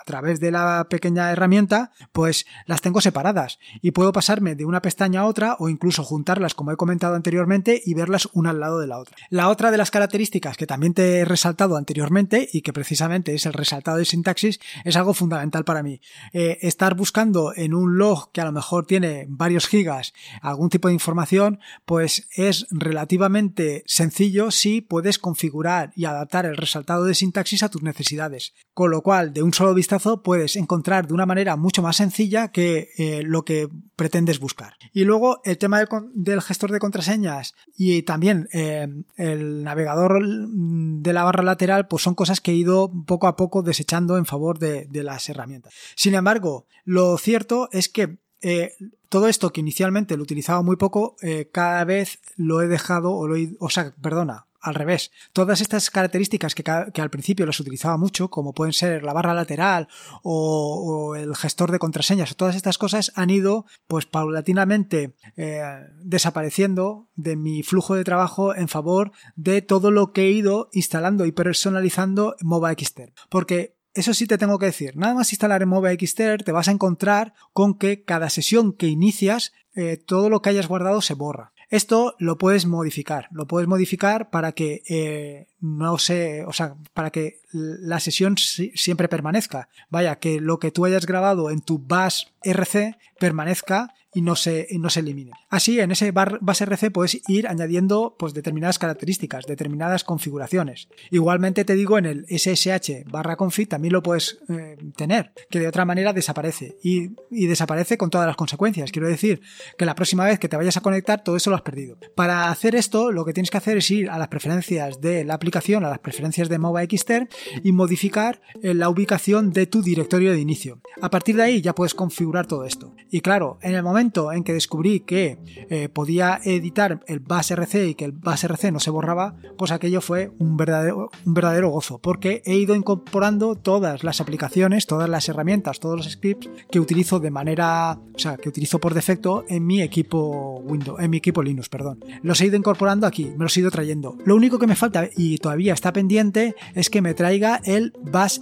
a 0.00 0.04
través 0.04 0.38
de 0.38 0.52
la 0.52 0.86
pequeña 0.88 1.32
herramienta, 1.32 1.90
pues 2.12 2.46
las 2.66 2.82
tengo 2.82 3.00
separadas 3.00 3.58
y 3.82 3.90
puedo 3.90 4.12
pasarme 4.12 4.54
de 4.54 4.64
una 4.64 4.80
pestaña 4.80 5.07
otra 5.16 5.56
o 5.58 5.68
incluso 5.68 6.04
juntarlas 6.04 6.54
como 6.54 6.72
he 6.72 6.76
comentado 6.76 7.14
anteriormente 7.14 7.80
y 7.84 7.94
verlas 7.94 8.28
una 8.32 8.50
al 8.50 8.60
lado 8.60 8.78
de 8.78 8.86
la 8.86 8.98
otra. 8.98 9.16
La 9.30 9.48
otra 9.48 9.70
de 9.70 9.78
las 9.78 9.90
características 9.90 10.56
que 10.56 10.66
también 10.66 10.94
te 10.94 11.18
he 11.18 11.24
resaltado 11.24 11.76
anteriormente 11.76 12.48
y 12.52 12.62
que 12.62 12.72
precisamente 12.72 13.34
es 13.34 13.46
el 13.46 13.52
resaltado 13.52 13.98
de 13.98 14.04
sintaxis 14.04 14.60
es 14.84 14.96
algo 14.96 15.14
fundamental 15.14 15.64
para 15.64 15.82
mí. 15.82 16.00
Eh, 16.32 16.58
estar 16.62 16.94
buscando 16.94 17.52
en 17.54 17.74
un 17.74 17.98
log 17.98 18.30
que 18.32 18.40
a 18.40 18.44
lo 18.44 18.52
mejor 18.52 18.86
tiene 18.86 19.26
varios 19.28 19.66
gigas 19.66 20.12
algún 20.42 20.70
tipo 20.70 20.88
de 20.88 20.94
información 20.94 21.60
pues 21.84 22.28
es 22.36 22.66
relativamente 22.70 23.82
sencillo 23.86 24.50
si 24.50 24.80
puedes 24.80 25.18
configurar 25.18 25.92
y 25.94 26.04
adaptar 26.04 26.46
el 26.46 26.56
resaltado 26.56 27.04
de 27.04 27.14
sintaxis 27.14 27.62
a 27.62 27.68
tus 27.68 27.82
necesidades. 27.82 28.54
Con 28.74 28.90
lo 28.90 29.02
cual 29.02 29.32
de 29.32 29.42
un 29.42 29.52
solo 29.52 29.74
vistazo 29.74 30.22
puedes 30.22 30.56
encontrar 30.56 31.06
de 31.06 31.14
una 31.14 31.26
manera 31.26 31.56
mucho 31.56 31.82
más 31.82 31.96
sencilla 31.96 32.48
que 32.48 32.90
eh, 32.98 33.22
lo 33.24 33.44
que 33.44 33.68
pretendes 33.96 34.38
buscar. 34.38 34.74
Y 34.92 35.04
luego 35.04 35.40
el 35.44 35.58
tema 35.58 35.84
del, 36.14 36.42
gestor 36.42 36.70
de 36.70 36.78
contraseñas 36.78 37.54
y 37.76 38.02
también 38.02 38.48
eh, 38.52 38.88
el 39.16 39.64
navegador 39.64 40.22
de 40.22 41.12
la 41.12 41.24
barra 41.24 41.42
lateral, 41.42 41.88
pues 41.88 42.02
son 42.02 42.14
cosas 42.14 42.40
que 42.40 42.52
he 42.52 42.54
ido 42.54 42.90
poco 43.06 43.26
a 43.26 43.36
poco 43.36 43.62
desechando 43.62 44.16
en 44.16 44.26
favor 44.26 44.58
de, 44.58 44.88
las 45.02 45.28
herramientas. 45.28 45.72
Sin 45.94 46.14
embargo, 46.14 46.66
lo 46.84 47.16
cierto 47.18 47.68
es 47.70 47.88
que 47.88 48.18
eh, 48.40 48.72
todo 49.08 49.28
esto 49.28 49.52
que 49.52 49.60
inicialmente 49.60 50.16
lo 50.16 50.22
utilizaba 50.22 50.62
muy 50.62 50.76
poco, 50.76 51.16
eh, 51.22 51.48
cada 51.52 51.84
vez 51.84 52.20
lo 52.36 52.62
he 52.62 52.66
dejado, 52.66 53.12
o 53.12 53.28
lo 53.28 53.36
he, 53.36 53.54
o 53.60 53.70
sea, 53.70 53.94
perdona, 54.00 54.47
al 54.60 54.74
revés. 54.74 55.10
Todas 55.32 55.60
estas 55.60 55.90
características 55.90 56.54
que, 56.54 56.62
al 57.00 57.10
principio 57.10 57.46
las 57.46 57.60
utilizaba 57.60 57.96
mucho, 57.96 58.30
como 58.30 58.52
pueden 58.52 58.72
ser 58.72 59.02
la 59.02 59.12
barra 59.12 59.34
lateral 59.34 59.88
o, 60.22 61.14
el 61.16 61.34
gestor 61.36 61.70
de 61.72 61.78
contraseñas, 61.78 62.36
todas 62.36 62.56
estas 62.56 62.78
cosas 62.78 63.12
han 63.14 63.30
ido 63.30 63.66
pues 63.86 64.06
paulatinamente 64.06 65.14
eh, 65.36 65.62
desapareciendo 66.02 67.08
de 67.14 67.36
mi 67.36 67.62
flujo 67.62 67.94
de 67.94 68.04
trabajo 68.04 68.54
en 68.54 68.68
favor 68.68 69.12
de 69.36 69.62
todo 69.62 69.90
lo 69.90 70.12
que 70.12 70.22
he 70.22 70.30
ido 70.30 70.68
instalando 70.72 71.26
y 71.26 71.32
personalizando 71.32 72.36
en. 72.40 73.12
Porque 73.28 73.78
eso 73.94 74.14
sí 74.14 74.26
te 74.26 74.38
tengo 74.38 74.58
que 74.58 74.66
decir, 74.66 74.96
nada 74.96 75.14
más 75.14 75.32
instalar 75.32 75.62
en 75.62 75.70
Mova 75.70 75.90
Xter 75.92 76.44
te 76.44 76.52
vas 76.52 76.68
a 76.68 76.72
encontrar 76.72 77.34
con 77.52 77.76
que 77.76 78.04
cada 78.04 78.30
sesión 78.30 78.72
que 78.72 78.86
inicias 78.86 79.52
eh, 79.74 79.96
todo 79.96 80.30
lo 80.30 80.40
que 80.40 80.50
hayas 80.50 80.68
guardado 80.68 81.00
se 81.00 81.14
borra. 81.14 81.52
Esto 81.70 82.14
lo 82.18 82.38
puedes 82.38 82.64
modificar, 82.64 83.28
lo 83.30 83.46
puedes 83.46 83.68
modificar 83.68 84.30
para 84.30 84.52
que 84.52 84.82
eh, 84.88 85.48
no 85.60 85.98
se, 85.98 86.44
o 86.46 86.52
sea, 86.52 86.76
para 86.94 87.10
que 87.10 87.40
la 87.52 88.00
sesión 88.00 88.36
siempre 88.38 89.08
permanezca. 89.08 89.68
Vaya, 89.90 90.16
que 90.16 90.40
lo 90.40 90.58
que 90.58 90.70
tú 90.70 90.86
hayas 90.86 91.04
grabado 91.04 91.50
en 91.50 91.60
tu 91.60 91.78
bus 91.78 92.32
RC 92.42 92.96
permanezca 93.18 93.94
y 94.18 94.20
no 94.20 94.34
se, 94.34 94.66
no 94.80 94.90
se 94.90 94.98
elimine. 94.98 95.30
Así, 95.48 95.78
en 95.78 95.92
ese 95.92 96.10
base 96.10 96.64
RC 96.64 96.90
puedes 96.90 97.20
ir 97.28 97.46
añadiendo 97.46 98.16
pues, 98.18 98.34
determinadas 98.34 98.76
características, 98.80 99.46
determinadas 99.46 100.02
configuraciones. 100.02 100.88
Igualmente 101.12 101.64
te 101.64 101.76
digo, 101.76 101.98
en 101.98 102.06
el 102.06 102.26
SSH 102.28 103.04
barra 103.08 103.36
config 103.36 103.68
también 103.68 103.92
lo 103.92 104.02
puedes 104.02 104.40
eh, 104.48 104.76
tener, 104.96 105.32
que 105.48 105.60
de 105.60 105.68
otra 105.68 105.84
manera 105.84 106.12
desaparece. 106.12 106.76
Y, 106.82 107.10
y, 107.30 107.46
desaparece 107.46 107.96
con 107.96 108.10
todas 108.10 108.26
las 108.26 108.34
consecuencias. 108.34 108.90
Quiero 108.90 109.06
decir 109.06 109.40
que 109.76 109.86
la 109.86 109.94
próxima 109.94 110.24
vez 110.24 110.40
que 110.40 110.48
te 110.48 110.56
vayas 110.56 110.76
a 110.76 110.80
conectar, 110.80 111.22
todo 111.22 111.36
eso 111.36 111.50
lo 111.50 111.56
has 111.56 111.62
perdido. 111.62 111.96
Para 112.16 112.50
hacer 112.50 112.74
esto, 112.74 113.12
lo 113.12 113.24
que 113.24 113.32
tienes 113.32 113.52
que 113.52 113.58
hacer 113.58 113.76
es 113.76 113.88
ir 113.92 114.10
a 114.10 114.18
las 114.18 114.26
preferencias 114.26 115.00
de 115.00 115.24
la 115.24 115.34
aplicación, 115.34 115.84
a 115.84 115.90
las 115.90 116.00
preferencias 116.00 116.48
de 116.48 116.58
MOBA 116.58 116.82
Xter 116.86 117.28
y 117.62 117.70
modificar 117.70 118.40
eh, 118.64 118.74
la 118.74 118.88
ubicación 118.88 119.52
de 119.52 119.68
tu 119.68 119.80
directorio 119.80 120.32
de 120.32 120.40
inicio. 120.40 120.80
A 121.00 121.08
partir 121.08 121.36
de 121.36 121.44
ahí 121.44 121.62
ya 121.62 121.76
puedes 121.76 121.94
configurar 121.94 122.48
todo 122.48 122.64
esto. 122.64 122.96
Y 123.12 123.20
claro, 123.20 123.58
en 123.62 123.76
el 123.76 123.84
momento 123.84 124.07
en 124.32 124.44
que 124.44 124.52
descubrí 124.52 125.00
que 125.00 125.38
eh, 125.70 125.88
podía 125.88 126.40
editar 126.44 127.00
el 127.06 127.22
RC 127.28 127.88
y 127.88 127.94
que 127.94 128.04
el 128.04 128.14
RC 128.24 128.72
no 128.72 128.80
se 128.80 128.90
borraba, 128.90 129.36
pues 129.56 129.70
aquello 129.70 130.00
fue 130.00 130.30
un 130.38 130.56
verdadero, 130.56 131.10
un 131.24 131.34
verdadero 131.34 131.70
gozo, 131.70 131.98
porque 131.98 132.42
he 132.44 132.56
ido 132.56 132.74
incorporando 132.74 133.54
todas 133.54 134.04
las 134.04 134.20
aplicaciones, 134.20 134.86
todas 134.86 135.08
las 135.08 135.28
herramientas, 135.28 135.80
todos 135.80 135.96
los 135.96 136.10
scripts 136.10 136.48
que 136.70 136.80
utilizo 136.80 137.20
de 137.20 137.30
manera, 137.30 137.98
o 138.14 138.18
sea, 138.18 138.36
que 138.36 138.48
utilizo 138.48 138.78
por 138.78 138.94
defecto 138.94 139.44
en 139.48 139.66
mi 139.66 139.82
equipo 139.82 140.60
Windows, 140.64 141.00
en 141.00 141.10
mi 141.10 141.18
equipo 141.18 141.42
Linux, 141.42 141.68
perdón. 141.68 142.04
Los 142.22 142.40
he 142.40 142.46
ido 142.46 142.56
incorporando 142.56 143.06
aquí, 143.06 143.32
me 143.36 143.44
los 143.44 143.56
he 143.56 143.60
ido 143.60 143.70
trayendo. 143.70 144.16
Lo 144.24 144.36
único 144.36 144.58
que 144.58 144.66
me 144.66 144.76
falta 144.76 145.08
y 145.16 145.38
todavía 145.38 145.74
está 145.74 145.92
pendiente 145.92 146.54
es 146.74 146.90
que 146.90 147.02
me 147.02 147.14
traiga 147.14 147.60
el 147.64 147.92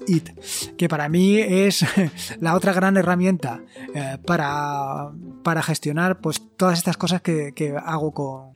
It, 0.07 0.31
que 0.77 0.89
para 0.89 1.09
mí 1.09 1.39
es 1.39 1.85
la 2.41 2.55
otra 2.55 2.73
gran 2.73 2.97
herramienta 2.97 3.63
eh, 3.95 4.19
para 4.27 5.11
para 5.47 5.63
gestionar 5.63 6.21
pues 6.21 6.43
todas 6.57 6.77
estas 6.77 6.97
cosas 6.97 7.23
que, 7.23 7.77
hago 7.85 8.13
con... 8.13 8.55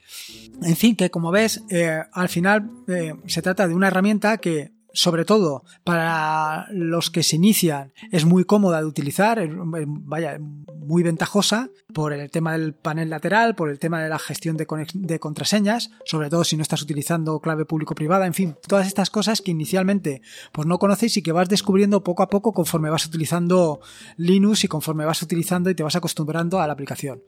En 0.61 0.75
fin, 0.75 0.97
que 0.97 1.09
como 1.09 1.31
ves, 1.31 1.63
eh, 1.71 2.03
al 2.13 2.29
final 2.29 2.69
eh, 2.89 3.15
se 3.27 3.43
trata 3.43 3.69
de 3.69 3.75
una 3.77 3.87
herramienta 3.87 4.39
que 4.39 4.73
sobre 4.93 5.25
todo 5.25 5.65
para 5.85 6.67
los 6.71 7.11
que 7.11 7.23
se 7.23 7.37
inician, 7.37 7.93
es 8.11 8.25
muy 8.25 8.45
cómoda 8.45 8.81
de 8.81 8.87
utilizar, 8.87 9.41
vaya, 9.53 10.39
muy 10.41 11.03
ventajosa 11.03 11.71
por 11.93 12.13
el 12.13 12.31
tema 12.31 12.53
del 12.53 12.75
panel 12.75 13.11
lateral, 13.11 13.55
por 13.55 13.71
el 13.71 13.79
tema 13.79 14.03
de 14.03 14.09
la 14.09 14.19
gestión 14.19 14.57
de, 14.57 15.19
contraseñas, 15.21 15.91
sobre 16.05 16.31
todo 16.31 16.45
si 16.45 16.57
no 16.57 16.63
estás 16.63 16.83
utilizando 16.83 17.41
clave 17.41 17.65
público-privada, 17.65 18.27
en 18.27 18.35
fin, 18.35 18.57
todas 18.67 18.87
estas 18.87 19.11
cosas 19.11 19.41
que 19.41 19.51
inicialmente 19.51 20.23
pues 20.53 20.67
no 20.67 20.79
conocéis 20.79 21.17
y 21.17 21.23
que 21.23 21.33
vas 21.33 21.49
descubriendo 21.49 22.03
poco 22.03 22.23
a 22.23 22.29
poco 22.29 22.53
conforme 22.53 22.91
vas 22.91 23.07
utilizando 23.07 23.81
Linux 24.17 24.65
y 24.65 24.69
conforme 24.69 25.05
vas 25.05 25.23
utilizando 25.23 25.71
y 25.71 25.75
te 25.75 25.83
vas 25.83 25.97
acostumbrando 25.97 26.61
a 26.61 26.67
la 26.67 26.73
aplicación. 26.73 27.23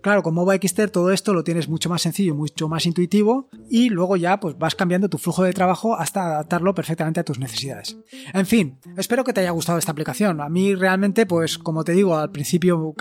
Claro, 0.00 0.22
con 0.22 0.34
Mova 0.34 0.54
Xter 0.56 0.90
todo 0.90 1.10
esto 1.12 1.34
lo 1.34 1.44
tienes 1.44 1.68
mucho 1.68 1.88
más 1.88 2.02
sencillo, 2.02 2.34
mucho 2.34 2.68
más 2.68 2.86
intuitivo 2.86 3.48
y 3.70 3.90
luego 3.90 4.16
ya 4.16 4.40
pues 4.40 4.56
vas 4.58 4.74
cambiando 4.74 5.08
tu 5.08 5.18
flujo 5.18 5.42
de 5.42 5.52
trabajo 5.52 5.96
hasta 5.96 6.26
adaptarlo 6.26 6.74
perfectamente 6.74 7.07
a 7.16 7.24
tus 7.24 7.38
necesidades. 7.38 7.96
En 8.32 8.46
fin, 8.46 8.78
espero 8.96 9.24
que 9.24 9.32
te 9.32 9.40
haya 9.40 9.50
gustado 9.50 9.78
esta 9.78 9.92
aplicación. 9.92 10.40
A 10.40 10.48
mí 10.48 10.74
realmente, 10.74 11.26
pues 11.26 11.58
como 11.58 11.84
te 11.84 11.92
digo, 11.92 12.16
al 12.16 12.30
principio 12.30 12.94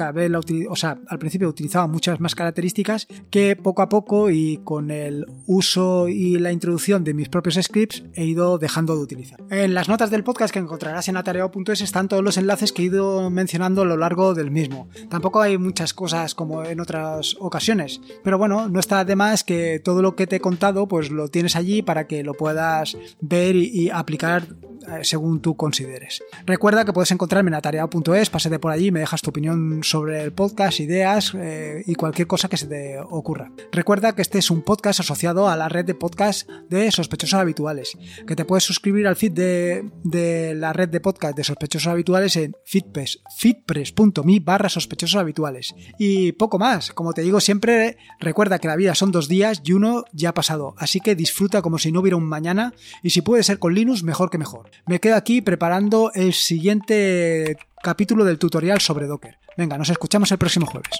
o 0.70 0.76
sea, 0.76 1.00
al 1.08 1.20
principio 1.20 1.50
utilizaba 1.50 1.88
muchas 1.88 2.20
más 2.20 2.36
características 2.36 3.08
que 3.30 3.56
poco 3.56 3.82
a 3.82 3.90
poco 3.90 4.30
y 4.30 4.62
con 4.64 4.92
el 4.92 5.26
uso 5.46 6.08
y 6.08 6.38
la 6.40 6.52
introducción 6.52 7.04
de 7.04 7.14
mis 7.14 7.30
propios 7.30 7.60
scripts 7.62 8.04
he 8.14 8.26
ido 8.26 8.58
dejando 8.58 8.96
de 8.96 9.02
utilizar. 9.02 9.40
En 9.50 9.74
las 9.74 9.90
notas 9.90 10.10
del 10.10 10.24
podcast 10.24 10.54
que 10.54 10.60
encontrarás 10.60 11.08
en 11.08 11.18
atareo.es 11.18 11.82
están 11.82 12.08
todos 12.08 12.24
los 12.24 12.38
enlaces 12.38 12.72
que 12.72 12.84
he 12.84 12.86
ido 12.86 13.30
mencionando 13.30 13.82
a 13.82 13.86
lo 13.86 13.98
largo 13.98 14.34
del 14.34 14.52
mismo. 14.52 14.88
Tampoco 15.10 15.42
hay 15.42 15.58
muchas 15.58 15.94
cosas 15.94 16.36
como 16.36 16.64
en 16.64 16.80
otras 16.80 17.36
ocasiones, 17.40 18.02
pero 18.24 18.38
bueno, 18.38 18.70
no 18.70 18.80
está 18.80 19.06
de 19.06 19.16
más 19.16 19.44
que 19.44 19.80
todo 19.84 20.02
lo 20.02 20.16
que 20.16 20.28
te 20.28 20.38
he 20.38 20.40
contado 20.40 20.88
pues 20.88 21.12
lo 21.12 21.28
tienes 21.28 21.56
allí 21.56 21.82
para 21.82 22.08
que 22.08 22.24
lo 22.24 22.34
puedas 22.34 22.98
ver 23.22 23.56
y, 23.56 23.68
y 23.68 23.90
aplicar 24.00 24.48
eh, 24.88 25.04
según 25.04 25.42
tú 25.42 25.58
consideres. 25.58 26.24
Recuerda 26.46 26.86
que 26.86 26.94
puedes 26.94 27.12
encontrarme 27.12 27.50
en 27.50 27.56
atareado.es, 27.56 28.30
pásate 28.30 28.58
por 28.58 28.72
allí, 28.72 28.90
me 28.92 29.02
dejas 29.02 29.22
tu 29.22 29.32
opinión 29.32 29.82
sobre 29.84 30.24
el 30.24 30.32
podcast, 30.32 30.80
ideas 30.80 31.34
eh, 31.36 31.84
y 31.86 31.96
cualquier 31.96 32.28
cosa 32.28 32.48
que 32.48 32.56
se 32.56 32.68
te 32.68 32.98
ocurra. 33.00 33.52
Recuerda 33.72 34.16
que 34.16 34.22
este 34.22 34.38
es 34.38 34.50
un 34.50 34.62
podcast 34.62 35.02
asociado 35.02 35.50
a 35.50 35.58
la 35.58 35.68
red 35.68 35.84
de 35.84 35.94
podcast 35.94 36.50
de 36.70 36.90
sospechosos 36.92 37.40
habituales, 37.40 37.98
que 38.26 38.36
te 38.36 38.46
puedes 38.46 38.64
suscribir 38.64 39.08
al 39.08 39.18
feed 39.18 39.34
de, 39.34 40.54
la 40.56 40.72
red 40.72 40.88
de 40.88 41.02
podcast 41.02 41.36
de 41.36 41.44
sospechosos 41.44 41.92
habituales 41.92 42.38
en 42.38 42.56
feedpress.me 42.66 44.40
barra 44.40 44.70
sospechosos 44.70 45.20
habituales. 45.20 45.76
Y 46.00 46.32
poco 46.34 46.60
más, 46.60 46.94
como 46.94 47.12
te 47.12 47.24
digo 47.24 47.42
siempre, 47.42 47.98
recuerda 48.20 48.60
que 48.60 48.70
la 48.70 48.78
vida 48.78 48.96
son 48.96 49.12
dos 49.12 49.28
días 49.28 49.62
y 49.66 49.74
uno 49.74 50.06
ya 50.14 50.30
ha 50.30 50.34
pasado, 50.34 50.76
así 50.78 51.02
que 51.02 51.16
disfruta 51.16 51.62
como 51.62 51.78
si 51.78 51.92
no 51.92 52.00
hubiera 52.00 52.16
un 52.16 52.24
mañana 52.24 52.74
y 53.04 53.10
si 53.10 53.22
puede 53.22 53.44
ser 53.44 53.60
con 53.60 53.74
Mejor 54.04 54.30
que 54.30 54.38
mejor. 54.38 54.70
Me 54.86 55.00
quedo 55.00 55.16
aquí 55.16 55.42
preparando 55.42 56.12
el 56.14 56.34
siguiente 56.34 57.58
capítulo 57.82 58.26
del 58.26 58.38
tutorial 58.38 58.82
sobre 58.82 59.08
Docker. 59.08 59.38
Venga, 59.56 59.78
nos 59.78 59.90
escuchamos 59.90 60.30
el 60.32 60.38
próximo 60.38 60.66
jueves. 60.66 60.92